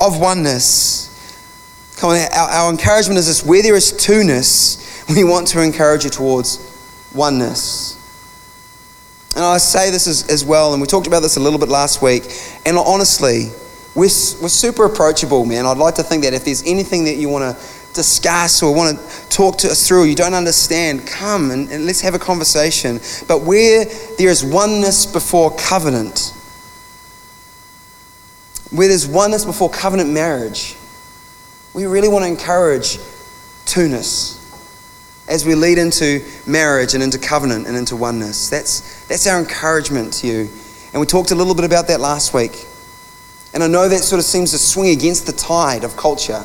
of 0.00 0.20
oneness. 0.20 1.96
Come 1.98 2.10
on, 2.10 2.18
our, 2.32 2.48
our 2.48 2.70
encouragement 2.70 3.18
is 3.18 3.26
this 3.26 3.44
where 3.44 3.60
there 3.60 3.74
is 3.74 3.90
two-ness, 3.92 5.04
we 5.16 5.24
want 5.24 5.48
to 5.48 5.60
encourage 5.62 6.04
you 6.04 6.10
towards 6.10 7.10
oneness. 7.12 7.94
And 9.34 9.44
I 9.44 9.58
say 9.58 9.90
this 9.90 10.06
as, 10.06 10.28
as 10.28 10.44
well, 10.44 10.74
and 10.74 10.80
we 10.80 10.86
talked 10.86 11.08
about 11.08 11.20
this 11.20 11.36
a 11.36 11.40
little 11.40 11.58
bit 11.58 11.68
last 11.68 12.00
week. 12.00 12.22
And 12.64 12.78
honestly, 12.78 13.50
we're, 13.96 14.02
we're 14.40 14.48
super 14.48 14.84
approachable, 14.84 15.44
man. 15.44 15.66
I'd 15.66 15.76
like 15.76 15.96
to 15.96 16.04
think 16.04 16.22
that 16.22 16.34
if 16.34 16.44
there's 16.44 16.62
anything 16.64 17.04
that 17.06 17.16
you 17.16 17.28
want 17.28 17.58
to 17.58 17.64
discuss 17.96 18.62
or 18.62 18.72
want 18.72 18.98
to 18.98 19.28
talk 19.28 19.58
to 19.58 19.68
us 19.68 19.88
through, 19.88 20.04
you 20.04 20.14
don't 20.14 20.34
understand, 20.34 21.06
come 21.06 21.50
and, 21.50 21.68
and 21.70 21.84
let's 21.86 22.00
have 22.02 22.14
a 22.14 22.18
conversation. 22.18 23.00
But 23.26 23.42
where 23.42 23.86
there 24.18 24.28
is 24.28 24.44
oneness 24.44 25.06
before 25.06 25.56
covenant, 25.56 26.32
where 28.70 28.86
there's 28.86 29.08
oneness 29.08 29.44
before 29.44 29.70
covenant 29.70 30.10
marriage, 30.10 30.76
we 31.74 31.86
really 31.86 32.08
want 32.08 32.24
to 32.24 32.28
encourage 32.28 32.98
two-ness 33.64 35.24
as 35.28 35.44
we 35.44 35.56
lead 35.56 35.78
into 35.78 36.24
marriage 36.46 36.94
and 36.94 37.02
into 37.02 37.18
covenant 37.18 37.66
and 37.66 37.76
into 37.76 37.96
oneness. 37.96 38.48
That's, 38.48 39.06
that's 39.06 39.26
our 39.26 39.40
encouragement 39.40 40.12
to 40.14 40.26
you. 40.26 40.48
And 40.92 41.00
we 41.00 41.06
talked 41.06 41.32
a 41.32 41.34
little 41.34 41.54
bit 41.54 41.64
about 41.64 41.88
that 41.88 42.00
last 42.00 42.32
week. 42.32 42.64
And 43.52 43.62
I 43.62 43.66
know 43.66 43.88
that 43.88 43.98
sort 43.98 44.18
of 44.18 44.24
seems 44.24 44.52
to 44.52 44.58
swing 44.58 44.90
against 44.90 45.26
the 45.26 45.32
tide 45.32 45.82
of 45.82 45.96
culture, 45.96 46.44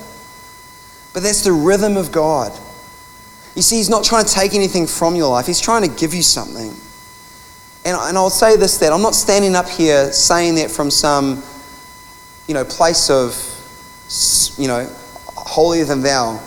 but 1.13 1.23
that's 1.23 1.43
the 1.43 1.51
rhythm 1.51 1.97
of 1.97 2.11
God. 2.11 2.51
You 3.55 3.61
see, 3.61 3.77
He's 3.77 3.89
not 3.89 4.03
trying 4.03 4.25
to 4.25 4.33
take 4.33 4.53
anything 4.53 4.87
from 4.87 5.15
your 5.15 5.29
life, 5.29 5.47
He's 5.47 5.61
trying 5.61 5.89
to 5.89 5.95
give 5.95 6.13
you 6.13 6.23
something. 6.23 6.73
And, 7.83 7.97
and 7.97 8.17
I'll 8.17 8.29
say 8.29 8.57
this 8.57 8.77
that 8.77 8.93
I'm 8.93 9.01
not 9.01 9.15
standing 9.15 9.55
up 9.55 9.67
here 9.67 10.11
saying 10.11 10.55
that 10.55 10.69
from 10.69 10.91
some 10.91 11.43
you 12.47 12.53
know, 12.53 12.65
place 12.65 13.09
of, 13.09 13.33
you 14.59 14.67
know, 14.67 14.85
holier 15.37 15.85
than 15.85 16.01
thou. 16.01 16.41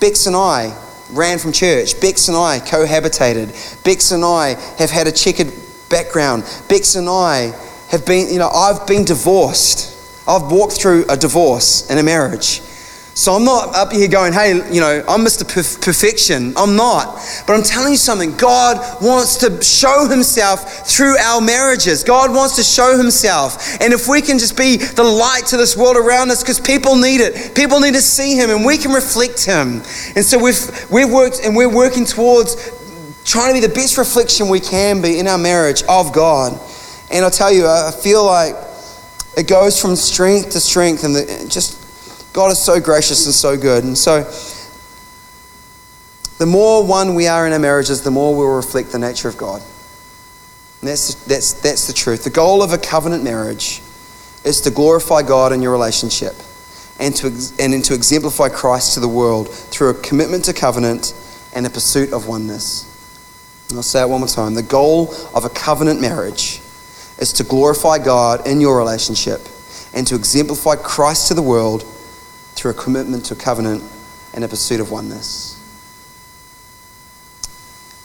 Bex 0.00 0.26
and 0.26 0.34
I 0.34 0.74
ran 1.10 1.38
from 1.38 1.52
church. 1.52 2.00
Bex 2.00 2.28
and 2.28 2.36
I 2.36 2.60
cohabitated. 2.60 3.84
Bex 3.84 4.10
and 4.10 4.24
I 4.24 4.54
have 4.78 4.90
had 4.90 5.06
a 5.06 5.12
checkered 5.12 5.52
background. 5.90 6.44
Bex 6.68 6.94
and 6.94 7.08
I 7.08 7.52
have 7.90 8.06
been, 8.06 8.32
you 8.32 8.38
know, 8.38 8.48
I've 8.48 8.86
been 8.86 9.04
divorced. 9.04 9.92
I've 10.26 10.50
walked 10.50 10.80
through 10.80 11.04
a 11.10 11.16
divorce 11.16 11.90
and 11.90 11.98
a 11.98 12.02
marriage. 12.02 12.62
So 13.14 13.32
I'm 13.34 13.44
not 13.44 13.76
up 13.76 13.92
here 13.92 14.08
going, 14.08 14.32
hey, 14.32 14.54
you 14.74 14.80
know, 14.80 15.04
I'm 15.08 15.20
Mr. 15.20 15.46
Perfection. 15.46 16.52
I'm 16.56 16.74
not. 16.74 17.14
But 17.46 17.54
I'm 17.54 17.62
telling 17.62 17.92
you 17.92 17.96
something. 17.96 18.36
God 18.36 18.76
wants 19.00 19.36
to 19.36 19.62
show 19.62 20.08
himself 20.08 20.88
through 20.88 21.16
our 21.18 21.40
marriages. 21.40 22.02
God 22.02 22.34
wants 22.34 22.56
to 22.56 22.64
show 22.64 22.98
himself. 22.98 23.80
And 23.80 23.92
if 23.92 24.08
we 24.08 24.20
can 24.20 24.40
just 24.40 24.56
be 24.56 24.78
the 24.78 25.04
light 25.04 25.46
to 25.46 25.56
this 25.56 25.76
world 25.76 25.96
around 25.96 26.32
us, 26.32 26.42
because 26.42 26.58
people 26.58 26.96
need 26.96 27.20
it. 27.20 27.54
People 27.54 27.78
need 27.78 27.94
to 27.94 28.02
see 28.02 28.34
him 28.34 28.50
and 28.50 28.66
we 28.66 28.78
can 28.78 28.90
reflect 28.90 29.44
him. 29.44 29.82
And 30.16 30.24
so 30.24 30.36
we've, 30.36 30.90
we've 30.90 31.10
worked 31.10 31.38
and 31.44 31.54
we're 31.54 31.72
working 31.72 32.06
towards 32.06 32.56
trying 33.24 33.54
to 33.54 33.60
be 33.60 33.66
the 33.66 33.72
best 33.72 33.96
reflection 33.96 34.48
we 34.48 34.58
can 34.58 35.00
be 35.00 35.20
in 35.20 35.28
our 35.28 35.38
marriage 35.38 35.84
of 35.88 36.12
God. 36.12 36.60
And 37.12 37.24
I'll 37.24 37.30
tell 37.30 37.52
you, 37.52 37.68
I 37.68 37.92
feel 37.92 38.26
like 38.26 38.56
it 39.36 39.46
goes 39.46 39.80
from 39.80 39.94
strength 39.94 40.50
to 40.50 40.60
strength 40.60 41.04
and 41.04 41.14
the, 41.14 41.46
just 41.48 41.83
God 42.34 42.50
is 42.50 42.58
so 42.58 42.80
gracious 42.80 43.26
and 43.26 43.34
so 43.34 43.56
good. 43.56 43.84
And 43.84 43.96
so, 43.96 44.24
the 46.38 46.46
more 46.46 46.84
one 46.84 47.14
we 47.14 47.28
are 47.28 47.46
in 47.46 47.52
our 47.52 47.60
marriages, 47.60 48.02
the 48.02 48.10
more 48.10 48.36
we'll 48.36 48.56
reflect 48.56 48.90
the 48.90 48.98
nature 48.98 49.28
of 49.28 49.38
God. 49.38 49.62
And 50.80 50.88
that's, 50.90 51.14
that's, 51.26 51.52
that's 51.52 51.86
the 51.86 51.92
truth. 51.92 52.24
The 52.24 52.30
goal 52.30 52.60
of 52.60 52.72
a 52.72 52.78
covenant 52.78 53.22
marriage 53.22 53.82
is 54.44 54.60
to 54.62 54.72
glorify 54.72 55.22
God 55.22 55.52
in 55.52 55.62
your 55.62 55.70
relationship 55.70 56.34
and 56.98 57.14
to, 57.14 57.28
and 57.60 57.84
to 57.84 57.94
exemplify 57.94 58.48
Christ 58.48 58.94
to 58.94 59.00
the 59.00 59.08
world 59.08 59.48
through 59.48 59.90
a 59.90 59.94
commitment 59.94 60.44
to 60.46 60.52
covenant 60.52 61.14
and 61.54 61.64
a 61.66 61.70
pursuit 61.70 62.12
of 62.12 62.26
oneness. 62.26 62.90
And 63.68 63.78
I'll 63.78 63.84
say 63.84 64.02
it 64.02 64.08
one 64.08 64.18
more 64.18 64.28
time. 64.28 64.54
The 64.54 64.62
goal 64.64 65.14
of 65.36 65.44
a 65.44 65.50
covenant 65.50 66.00
marriage 66.00 66.60
is 67.20 67.32
to 67.34 67.44
glorify 67.44 67.98
God 67.98 68.44
in 68.44 68.60
your 68.60 68.76
relationship 68.76 69.40
and 69.94 70.04
to 70.08 70.16
exemplify 70.16 70.74
Christ 70.74 71.28
to 71.28 71.34
the 71.34 71.42
world 71.42 71.84
through 72.54 72.72
a 72.72 72.74
commitment 72.74 73.26
to 73.26 73.34
a 73.34 73.36
covenant 73.36 73.82
and 74.34 74.44
a 74.44 74.48
pursuit 74.48 74.80
of 74.80 74.90
oneness. 74.90 75.60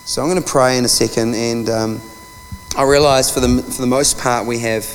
So 0.06 0.22
I'm 0.22 0.30
going 0.30 0.42
to 0.42 0.48
pray 0.48 0.78
in 0.78 0.86
a 0.86 0.90
second, 0.90 1.36
and 1.36 1.70
um, 1.70 2.02
I 2.76 2.84
realize 2.84 3.32
for 3.32 3.40
the, 3.40 3.62
for 3.62 3.82
the 3.82 3.88
most 3.88 4.20
part 4.20 4.48
we 4.48 4.60
have 4.60 4.86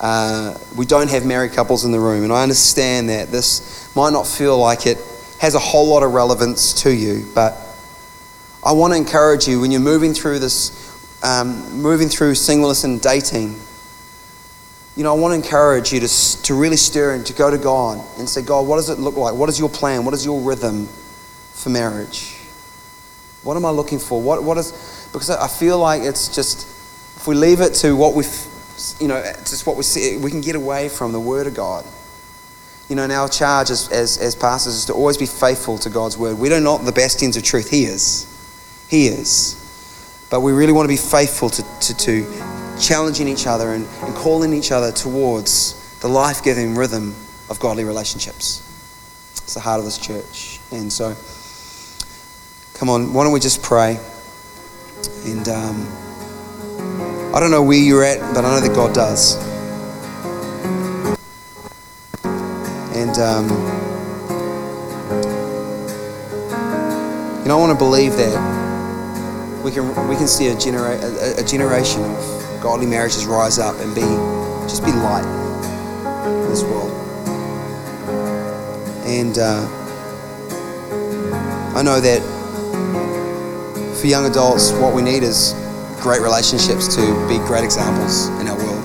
uh, 0.00 0.56
we 0.76 0.86
don't 0.86 1.10
have 1.10 1.26
married 1.26 1.52
couples 1.52 1.84
in 1.84 1.92
the 1.92 2.00
room, 2.00 2.24
and 2.24 2.32
I 2.32 2.42
understand 2.42 3.10
that 3.10 3.30
this 3.30 3.94
might 3.94 4.10
not 4.10 4.26
feel 4.26 4.58
like 4.58 4.86
it 4.86 4.96
has 5.40 5.54
a 5.54 5.58
whole 5.58 5.88
lot 5.88 6.02
of 6.02 6.14
relevance 6.14 6.82
to 6.82 6.94
you, 6.94 7.26
but 7.34 7.54
I 8.64 8.72
want 8.72 8.94
to 8.94 8.96
encourage 8.96 9.46
you 9.46 9.60
when 9.60 9.70
you're 9.70 9.80
moving 9.80 10.14
through 10.14 10.38
this, 10.38 11.22
um, 11.22 11.82
moving 11.82 12.08
through 12.08 12.34
singleness 12.34 12.84
and 12.84 13.00
dating. 13.00 13.60
You 15.00 15.04
know, 15.04 15.16
I 15.16 15.18
want 15.18 15.32
to 15.32 15.36
encourage 15.36 15.94
you 15.94 16.00
to, 16.00 16.42
to 16.42 16.52
really 16.52 16.76
stir 16.76 17.14
and 17.14 17.24
to 17.24 17.32
go 17.32 17.50
to 17.50 17.56
God 17.56 18.04
and 18.18 18.28
say, 18.28 18.42
God, 18.42 18.66
what 18.66 18.76
does 18.76 18.90
it 18.90 18.98
look 18.98 19.16
like? 19.16 19.32
What 19.32 19.48
is 19.48 19.58
your 19.58 19.70
plan? 19.70 20.04
What 20.04 20.12
is 20.12 20.26
your 20.26 20.42
rhythm 20.42 20.88
for 21.54 21.70
marriage? 21.70 22.36
What 23.42 23.56
am 23.56 23.64
I 23.64 23.70
looking 23.70 23.98
for? 23.98 24.20
What, 24.20 24.44
what 24.44 24.58
is, 24.58 25.08
because 25.10 25.30
I 25.30 25.48
feel 25.48 25.78
like 25.78 26.02
it's 26.02 26.28
just, 26.28 27.16
if 27.16 27.26
we 27.26 27.34
leave 27.34 27.62
it 27.62 27.72
to 27.76 27.96
what 27.96 28.14
we 28.14 28.24
you 29.00 29.08
know, 29.08 29.22
just 29.38 29.66
what 29.66 29.78
we 29.78 29.84
see, 29.84 30.18
we 30.18 30.30
can 30.30 30.42
get 30.42 30.54
away 30.54 30.90
from 30.90 31.12
the 31.12 31.20
Word 31.20 31.46
of 31.46 31.54
God. 31.54 31.86
You 32.90 32.96
know, 32.96 33.04
and 33.04 33.12
our 33.12 33.30
charge 33.30 33.70
as, 33.70 33.90
as, 33.90 34.18
as 34.18 34.36
pastors 34.36 34.74
is 34.74 34.84
to 34.84 34.92
always 34.92 35.16
be 35.16 35.24
faithful 35.24 35.78
to 35.78 35.88
God's 35.88 36.18
Word. 36.18 36.38
We 36.38 36.52
are 36.52 36.60
not 36.60 36.84
the 36.84 36.92
bastions 36.92 37.38
of 37.38 37.42
truth. 37.42 37.70
He 37.70 37.84
is. 37.84 38.86
He 38.90 39.06
is. 39.06 40.26
But 40.30 40.40
we 40.40 40.52
really 40.52 40.74
want 40.74 40.84
to 40.84 40.92
be 40.92 40.98
faithful 40.98 41.48
to, 41.48 41.62
to, 41.62 41.96
to 41.96 42.59
challenging 42.80 43.28
each 43.28 43.46
other 43.46 43.72
and, 43.72 43.86
and 44.02 44.14
calling 44.14 44.52
each 44.52 44.72
other 44.72 44.90
towards 44.90 45.98
the 46.00 46.08
life 46.08 46.42
giving 46.42 46.74
rhythm 46.74 47.14
of 47.48 47.60
godly 47.60 47.84
relationships. 47.84 48.66
It's 49.42 49.54
the 49.54 49.60
heart 49.60 49.78
of 49.78 49.84
this 49.84 49.98
church. 49.98 50.60
And 50.72 50.92
so, 50.92 51.14
come 52.78 52.88
on, 52.88 53.12
why 53.12 53.24
don't 53.24 53.32
we 53.32 53.40
just 53.40 53.62
pray? 53.62 53.98
And. 55.24 55.48
Um, 55.48 56.00
I 57.32 57.38
don't 57.38 57.52
know 57.52 57.62
where 57.62 57.78
you're 57.78 58.02
at, 58.02 58.18
but 58.34 58.44
I 58.44 58.50
know 58.50 58.60
that 58.60 58.74
God 58.74 58.92
does. 58.92 59.36
And, 62.96 63.16
um, 63.18 63.48
you 67.38 67.48
know, 67.48 67.56
I 67.56 67.60
want 67.60 67.70
to 67.70 67.78
believe 67.78 68.14
that 68.16 69.62
we 69.64 69.70
can, 69.70 70.08
we 70.08 70.16
can 70.16 70.26
see 70.26 70.48
a, 70.48 70.58
genera- 70.58 70.98
a, 70.98 71.40
a 71.40 71.44
generation 71.44 72.02
of 72.02 72.39
godly 72.60 72.86
marriages 72.86 73.26
rise 73.26 73.58
up 73.58 73.76
and 73.80 73.94
be 73.94 74.02
just 74.68 74.84
be 74.84 74.92
light 74.92 75.24
in 76.44 76.48
this 76.50 76.62
world. 76.62 76.90
And 79.06 79.38
uh, 79.38 79.66
I 81.74 81.82
know 81.82 82.00
that 82.00 82.20
for 84.00 84.06
young 84.06 84.26
adults, 84.26 84.72
what 84.72 84.94
we 84.94 85.02
need 85.02 85.22
is 85.22 85.54
great 86.00 86.20
relationships 86.20 86.94
to 86.96 87.28
be 87.28 87.38
great 87.38 87.64
examples 87.64 88.28
in 88.40 88.48
our 88.48 88.56
world. 88.56 88.84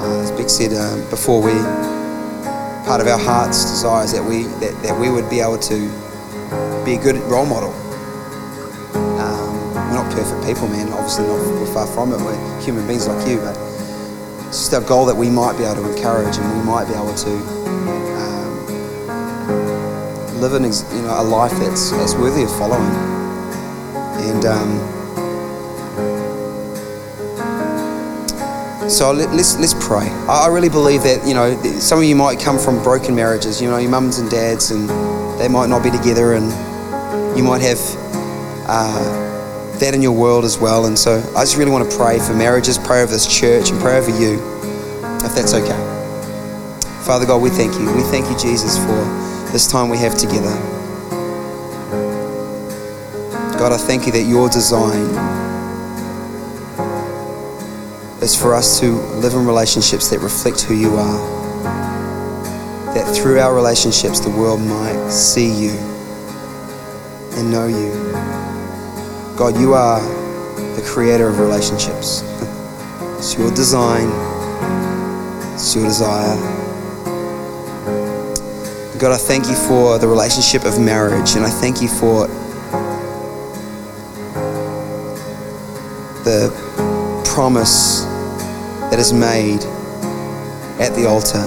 Uh, 0.00 0.22
as 0.22 0.30
Bex 0.32 0.52
said 0.52 0.72
uh, 0.72 1.10
before, 1.10 1.42
we 1.42 1.52
part 2.86 3.00
of 3.00 3.06
our 3.06 3.18
heart's 3.18 3.64
desire 3.64 4.04
is 4.04 4.12
that 4.12 4.24
we 4.24 4.44
that, 4.64 4.74
that 4.82 4.98
we 4.98 5.10
would 5.10 5.28
be 5.28 5.40
able 5.40 5.58
to 5.58 5.78
be 6.84 6.94
a 6.94 6.98
good 6.98 7.16
role 7.30 7.44
model. 7.44 7.87
Perfect 10.14 10.46
people, 10.46 10.68
man. 10.68 10.88
Obviously, 10.92 11.26
not 11.26 11.38
we're 11.38 11.72
far 11.72 11.86
from 11.86 12.12
it. 12.12 12.20
We're 12.20 12.60
human 12.60 12.86
beings 12.86 13.06
like 13.06 13.26
you, 13.28 13.38
but 13.38 13.56
it's 14.48 14.58
just 14.58 14.74
our 14.74 14.80
goal 14.80 15.06
that 15.06 15.16
we 15.16 15.28
might 15.30 15.56
be 15.58 15.64
able 15.64 15.82
to 15.82 15.92
encourage 15.94 16.36
and 16.38 16.58
we 16.58 16.64
might 16.64 16.86
be 16.86 16.94
able 16.94 17.14
to 17.14 17.30
um, 18.16 18.66
live 20.40 20.54
an, 20.54 20.64
you 20.64 21.02
know, 21.02 21.20
a 21.20 21.22
life 21.22 21.52
that's, 21.52 21.90
that's 21.90 22.14
worthy 22.14 22.42
of 22.42 22.50
following. 22.56 22.94
And 24.26 24.44
um, 24.46 24.98
so 28.88 29.12
let, 29.12 29.28
us 29.28 29.58
let's 29.58 29.74
pray. 29.74 30.08
I, 30.28 30.48
really 30.48 30.70
believe 30.70 31.02
that 31.02 31.26
you 31.26 31.34
know 31.34 31.54
some 31.78 31.98
of 31.98 32.04
you 32.04 32.16
might 32.16 32.40
come 32.40 32.58
from 32.58 32.82
broken 32.82 33.14
marriages. 33.14 33.60
You 33.60 33.70
know 33.70 33.76
your 33.76 33.90
mums 33.90 34.18
and 34.18 34.30
dads, 34.30 34.70
and 34.70 34.88
they 35.38 35.46
might 35.46 35.68
not 35.68 35.82
be 35.84 35.90
together, 35.90 36.32
and 36.32 36.46
you 37.36 37.44
might 37.44 37.60
have 37.60 37.78
uh, 38.66 39.27
that 39.80 39.94
in 39.94 40.02
your 40.02 40.12
world 40.12 40.44
as 40.44 40.58
well. 40.58 40.86
And 40.86 40.98
so 40.98 41.18
I 41.36 41.42
just 41.42 41.56
really 41.56 41.70
want 41.70 41.90
to 41.90 41.96
pray 41.96 42.18
for 42.18 42.34
marriages, 42.34 42.78
pray 42.78 43.02
over 43.02 43.12
this 43.12 43.26
church, 43.26 43.70
and 43.70 43.80
pray 43.80 43.98
over 43.98 44.10
you, 44.10 44.40
if 45.24 45.34
that's 45.34 45.54
okay. 45.54 45.98
Father 47.04 47.26
God, 47.26 47.40
we 47.40 47.50
thank 47.50 47.74
you. 47.74 47.86
We 47.94 48.02
thank 48.02 48.28
you, 48.28 48.36
Jesus, 48.36 48.76
for 48.76 49.04
this 49.52 49.66
time 49.70 49.88
we 49.88 49.98
have 49.98 50.14
together. 50.16 50.54
God, 53.58 53.72
I 53.72 53.76
thank 53.76 54.06
you 54.06 54.12
that 54.12 54.22
your 54.22 54.48
design 54.48 55.08
is 58.22 58.40
for 58.40 58.54
us 58.54 58.78
to 58.80 58.92
live 59.20 59.34
in 59.34 59.46
relationships 59.46 60.10
that 60.10 60.20
reflect 60.20 60.62
who 60.62 60.74
you 60.74 60.94
are. 60.96 61.38
That 62.94 63.16
through 63.16 63.40
our 63.40 63.54
relationships, 63.54 64.20
the 64.20 64.30
world 64.30 64.60
might 64.60 65.10
see 65.10 65.50
you 65.50 65.70
and 67.32 67.50
know 67.50 67.66
you. 67.66 68.57
God, 69.38 69.56
you 69.56 69.72
are 69.72 70.00
the 70.74 70.82
creator 70.84 71.28
of 71.28 71.38
relationships. 71.38 72.22
It's 73.18 73.38
your 73.38 73.52
design, 73.52 74.08
it's 75.54 75.76
your 75.76 75.84
desire. 75.84 76.34
God, 78.98 79.12
I 79.12 79.16
thank 79.16 79.46
you 79.46 79.54
for 79.54 79.96
the 79.96 80.08
relationship 80.08 80.64
of 80.64 80.80
marriage, 80.80 81.36
and 81.36 81.44
I 81.44 81.50
thank 81.50 81.80
you 81.80 81.86
for 81.86 82.26
the 86.24 87.22
promise 87.24 88.02
that 88.90 88.98
is 88.98 89.12
made 89.12 89.62
at 90.80 90.96
the 90.96 91.06
altar. 91.06 91.44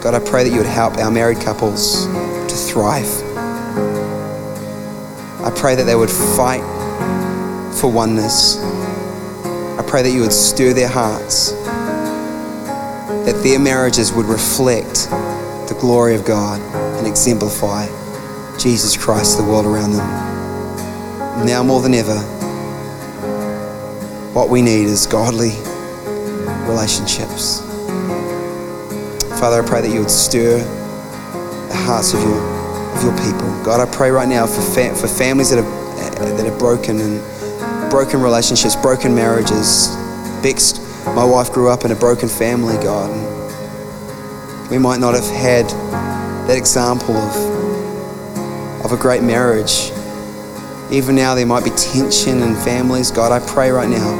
God, 0.00 0.14
I 0.14 0.20
pray 0.20 0.44
that 0.44 0.50
you 0.50 0.58
would 0.58 0.66
help 0.66 0.96
our 0.98 1.10
married 1.10 1.40
couples 1.40 2.06
to 2.06 2.54
thrive. 2.54 3.31
I 5.52 5.54
pray 5.54 5.74
that 5.74 5.84
they 5.84 5.94
would 5.94 6.10
fight 6.10 6.62
for 7.78 7.90
oneness. 7.90 8.58
I 8.58 9.84
pray 9.86 10.02
that 10.02 10.10
you 10.10 10.22
would 10.22 10.32
stir 10.32 10.72
their 10.72 10.88
hearts, 10.88 11.52
that 13.26 13.40
their 13.44 13.58
marriages 13.58 14.12
would 14.12 14.26
reflect 14.26 15.08
the 15.68 15.76
glory 15.78 16.14
of 16.14 16.24
God 16.24 16.60
and 16.98 17.06
exemplify 17.06 17.86
Jesus 18.58 18.96
Christ 18.96 19.36
to 19.36 19.42
the 19.42 19.48
world 19.48 19.66
around 19.66 19.92
them. 19.92 21.46
Now 21.46 21.62
more 21.62 21.80
than 21.80 21.94
ever, 21.94 22.18
what 24.32 24.48
we 24.48 24.62
need 24.62 24.86
is 24.86 25.06
godly 25.06 25.52
relationships. 26.66 27.60
Father, 29.38 29.62
I 29.62 29.66
pray 29.66 29.80
that 29.82 29.90
you 29.92 30.00
would 30.00 30.10
stir 30.10 30.58
the 31.68 31.76
hearts 31.76 32.14
of 32.14 32.20
your, 32.20 32.51
of 32.94 33.02
your 33.02 33.16
people. 33.18 33.48
God, 33.64 33.80
I 33.80 33.90
pray 33.90 34.10
right 34.10 34.28
now 34.28 34.46
for, 34.46 34.62
fa- 34.62 34.94
for 34.94 35.08
families 35.08 35.50
that 35.50 35.58
are, 35.58 36.36
that 36.36 36.46
are 36.46 36.58
broken 36.58 37.00
and 37.00 37.90
broken 37.90 38.20
relationships, 38.20 38.76
broken 38.76 39.14
marriages. 39.14 39.88
Bex, 40.42 40.78
my 41.06 41.24
wife 41.24 41.52
grew 41.52 41.68
up 41.68 41.84
in 41.84 41.90
a 41.90 41.96
broken 41.96 42.28
family, 42.28 42.74
God. 42.82 43.10
We 44.70 44.78
might 44.78 45.00
not 45.00 45.14
have 45.14 45.28
had 45.28 45.66
that 46.48 46.56
example 46.56 47.16
of, 47.16 48.84
of 48.84 48.92
a 48.92 48.96
great 48.96 49.22
marriage 49.22 49.92
even 50.92 51.14
now, 51.14 51.34
there 51.34 51.46
might 51.46 51.64
be 51.64 51.70
tension 51.70 52.42
in 52.42 52.54
families. 52.54 53.10
God, 53.10 53.32
I 53.32 53.40
pray 53.46 53.70
right 53.70 53.88
now 53.88 54.14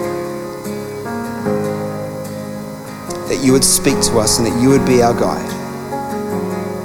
that 3.28 3.40
you 3.44 3.52
would 3.52 3.62
speak 3.62 4.00
to 4.04 4.18
us 4.18 4.38
and 4.38 4.46
that 4.46 4.58
you 4.58 4.70
would 4.70 4.86
be 4.86 5.02
our 5.02 5.12
guide. 5.12 5.61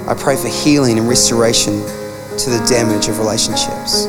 I 0.07 0.15
pray 0.17 0.37
for 0.37 0.47
healing 0.47 0.97
and 0.97 1.09
restoration 1.09 1.81
to 1.81 2.49
the 2.49 2.65
damage 2.69 3.09
of 3.09 3.19
relationships. 3.19 4.05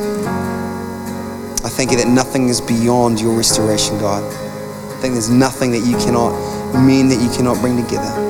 I 1.61 1.67
thank 1.67 1.91
you 1.91 1.97
that 1.97 2.07
nothing 2.07 2.47
is 2.47 2.61
beyond 2.61 3.19
your 3.19 3.35
restoration, 3.35 3.99
God. 3.99 4.23
I 4.23 5.01
think 5.01 5.13
there's 5.13 5.29
nothing 5.29 5.71
that 5.71 5.79
you 5.79 5.97
cannot 5.97 6.31
mend, 6.73 7.11
that 7.11 7.21
you 7.21 7.29
cannot 7.35 7.59
bring 7.59 7.75
together. 7.75 8.29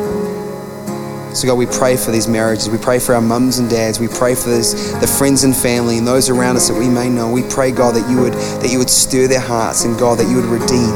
So, 1.35 1.47
God, 1.47 1.59
we 1.59 1.67
pray 1.67 1.95
for 1.95 2.09
these 2.09 2.27
marriages. 2.27 2.71
We 2.71 2.79
pray 2.79 2.97
for 2.97 3.13
our 3.13 3.21
mums 3.21 3.59
and 3.59 3.69
dads. 3.69 3.99
We 3.99 4.07
pray 4.07 4.33
for 4.33 4.49
this, 4.49 4.93
the 4.93 5.05
friends 5.05 5.43
and 5.43 5.55
family 5.55 5.99
and 5.99 6.07
those 6.07 6.27
around 6.31 6.55
us 6.55 6.69
that 6.69 6.73
we 6.73 6.89
may 6.89 7.07
know. 7.07 7.31
We 7.31 7.43
pray, 7.43 7.71
God, 7.71 7.93
that 7.93 8.09
you 8.09 8.19
would 8.19 8.33
that 8.33 8.71
you 8.71 8.79
would 8.79 8.89
stir 8.89 9.27
their 9.27 9.39
hearts 9.39 9.85
and 9.85 9.97
God 9.99 10.17
that 10.17 10.27
you 10.27 10.37
would 10.37 10.45
redeem, 10.45 10.89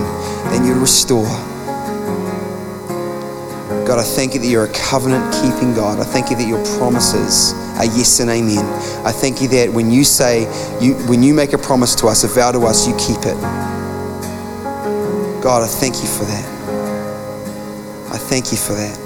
that 0.50 0.66
you 0.66 0.74
would 0.74 0.82
restore, 0.82 1.30
God, 3.93 4.01
I 4.01 4.06
thank 4.06 4.34
you 4.34 4.39
that 4.39 4.47
you're 4.47 4.65
a 4.65 4.73
covenant 4.73 5.32
keeping 5.36 5.75
God. 5.75 5.99
I 5.99 6.03
thank 6.03 6.32
you 6.32 6.36
that 6.38 6.47
your 6.47 6.65
promises 6.79 7.53
are 7.77 7.86
yes 7.86 8.19
and 8.21 8.27
amen. 8.32 8.65
I 9.06 9.12
thank 9.12 9.39
you 9.39 9.47
that 9.49 9.71
when 9.71 9.91
you 9.91 10.03
say, 10.03 10.45
you, 10.82 10.95
when 11.06 11.21
you 11.21 11.36
make 11.36 11.53
a 11.53 11.60
promise 11.60 11.93
to 11.97 12.08
us, 12.08 12.23
a 12.23 12.27
vow 12.27 12.51
to 12.53 12.62
us, 12.62 12.88
you 12.88 12.95
keep 12.95 13.19
it. 13.19 13.39
God, 15.43 15.62
I 15.62 15.67
thank 15.67 15.97
you 15.97 16.08
for 16.08 16.25
that. 16.25 16.43
I 18.12 18.17
thank 18.17 18.51
you 18.51 18.58
for 18.58 18.73
that. 18.73 18.97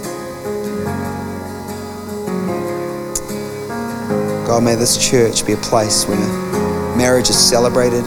God, 4.47 4.63
may 4.63 4.76
this 4.76 4.95
church 4.97 5.45
be 5.45 5.52
a 5.52 5.58
place 5.58 6.06
where 6.06 6.17
marriage 6.95 7.30
is 7.30 7.38
celebrated, 7.38 8.06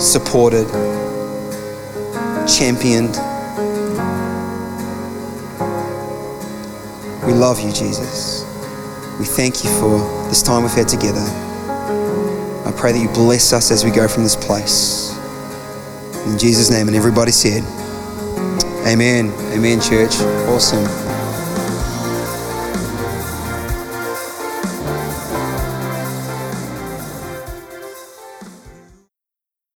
supported, 0.00 0.68
championed. 2.46 3.16
Love 7.42 7.58
you, 7.58 7.72
Jesus. 7.72 8.44
We 9.18 9.24
thank 9.24 9.64
you 9.64 9.70
for 9.80 9.98
this 10.28 10.44
time 10.44 10.62
we've 10.62 10.70
had 10.70 10.86
together. 10.86 11.18
I 12.64 12.72
pray 12.76 12.92
that 12.92 13.00
you 13.02 13.08
bless 13.08 13.52
us 13.52 13.72
as 13.72 13.84
we 13.84 13.90
go 13.90 14.06
from 14.06 14.22
this 14.22 14.36
place. 14.36 15.12
In 16.24 16.38
Jesus' 16.38 16.70
name, 16.70 16.86
and 16.86 16.96
everybody 16.96 17.32
said, 17.32 17.64
Amen. 18.86 19.32
Amen, 19.52 19.80
church. 19.80 20.14
Awesome. 20.46 21.01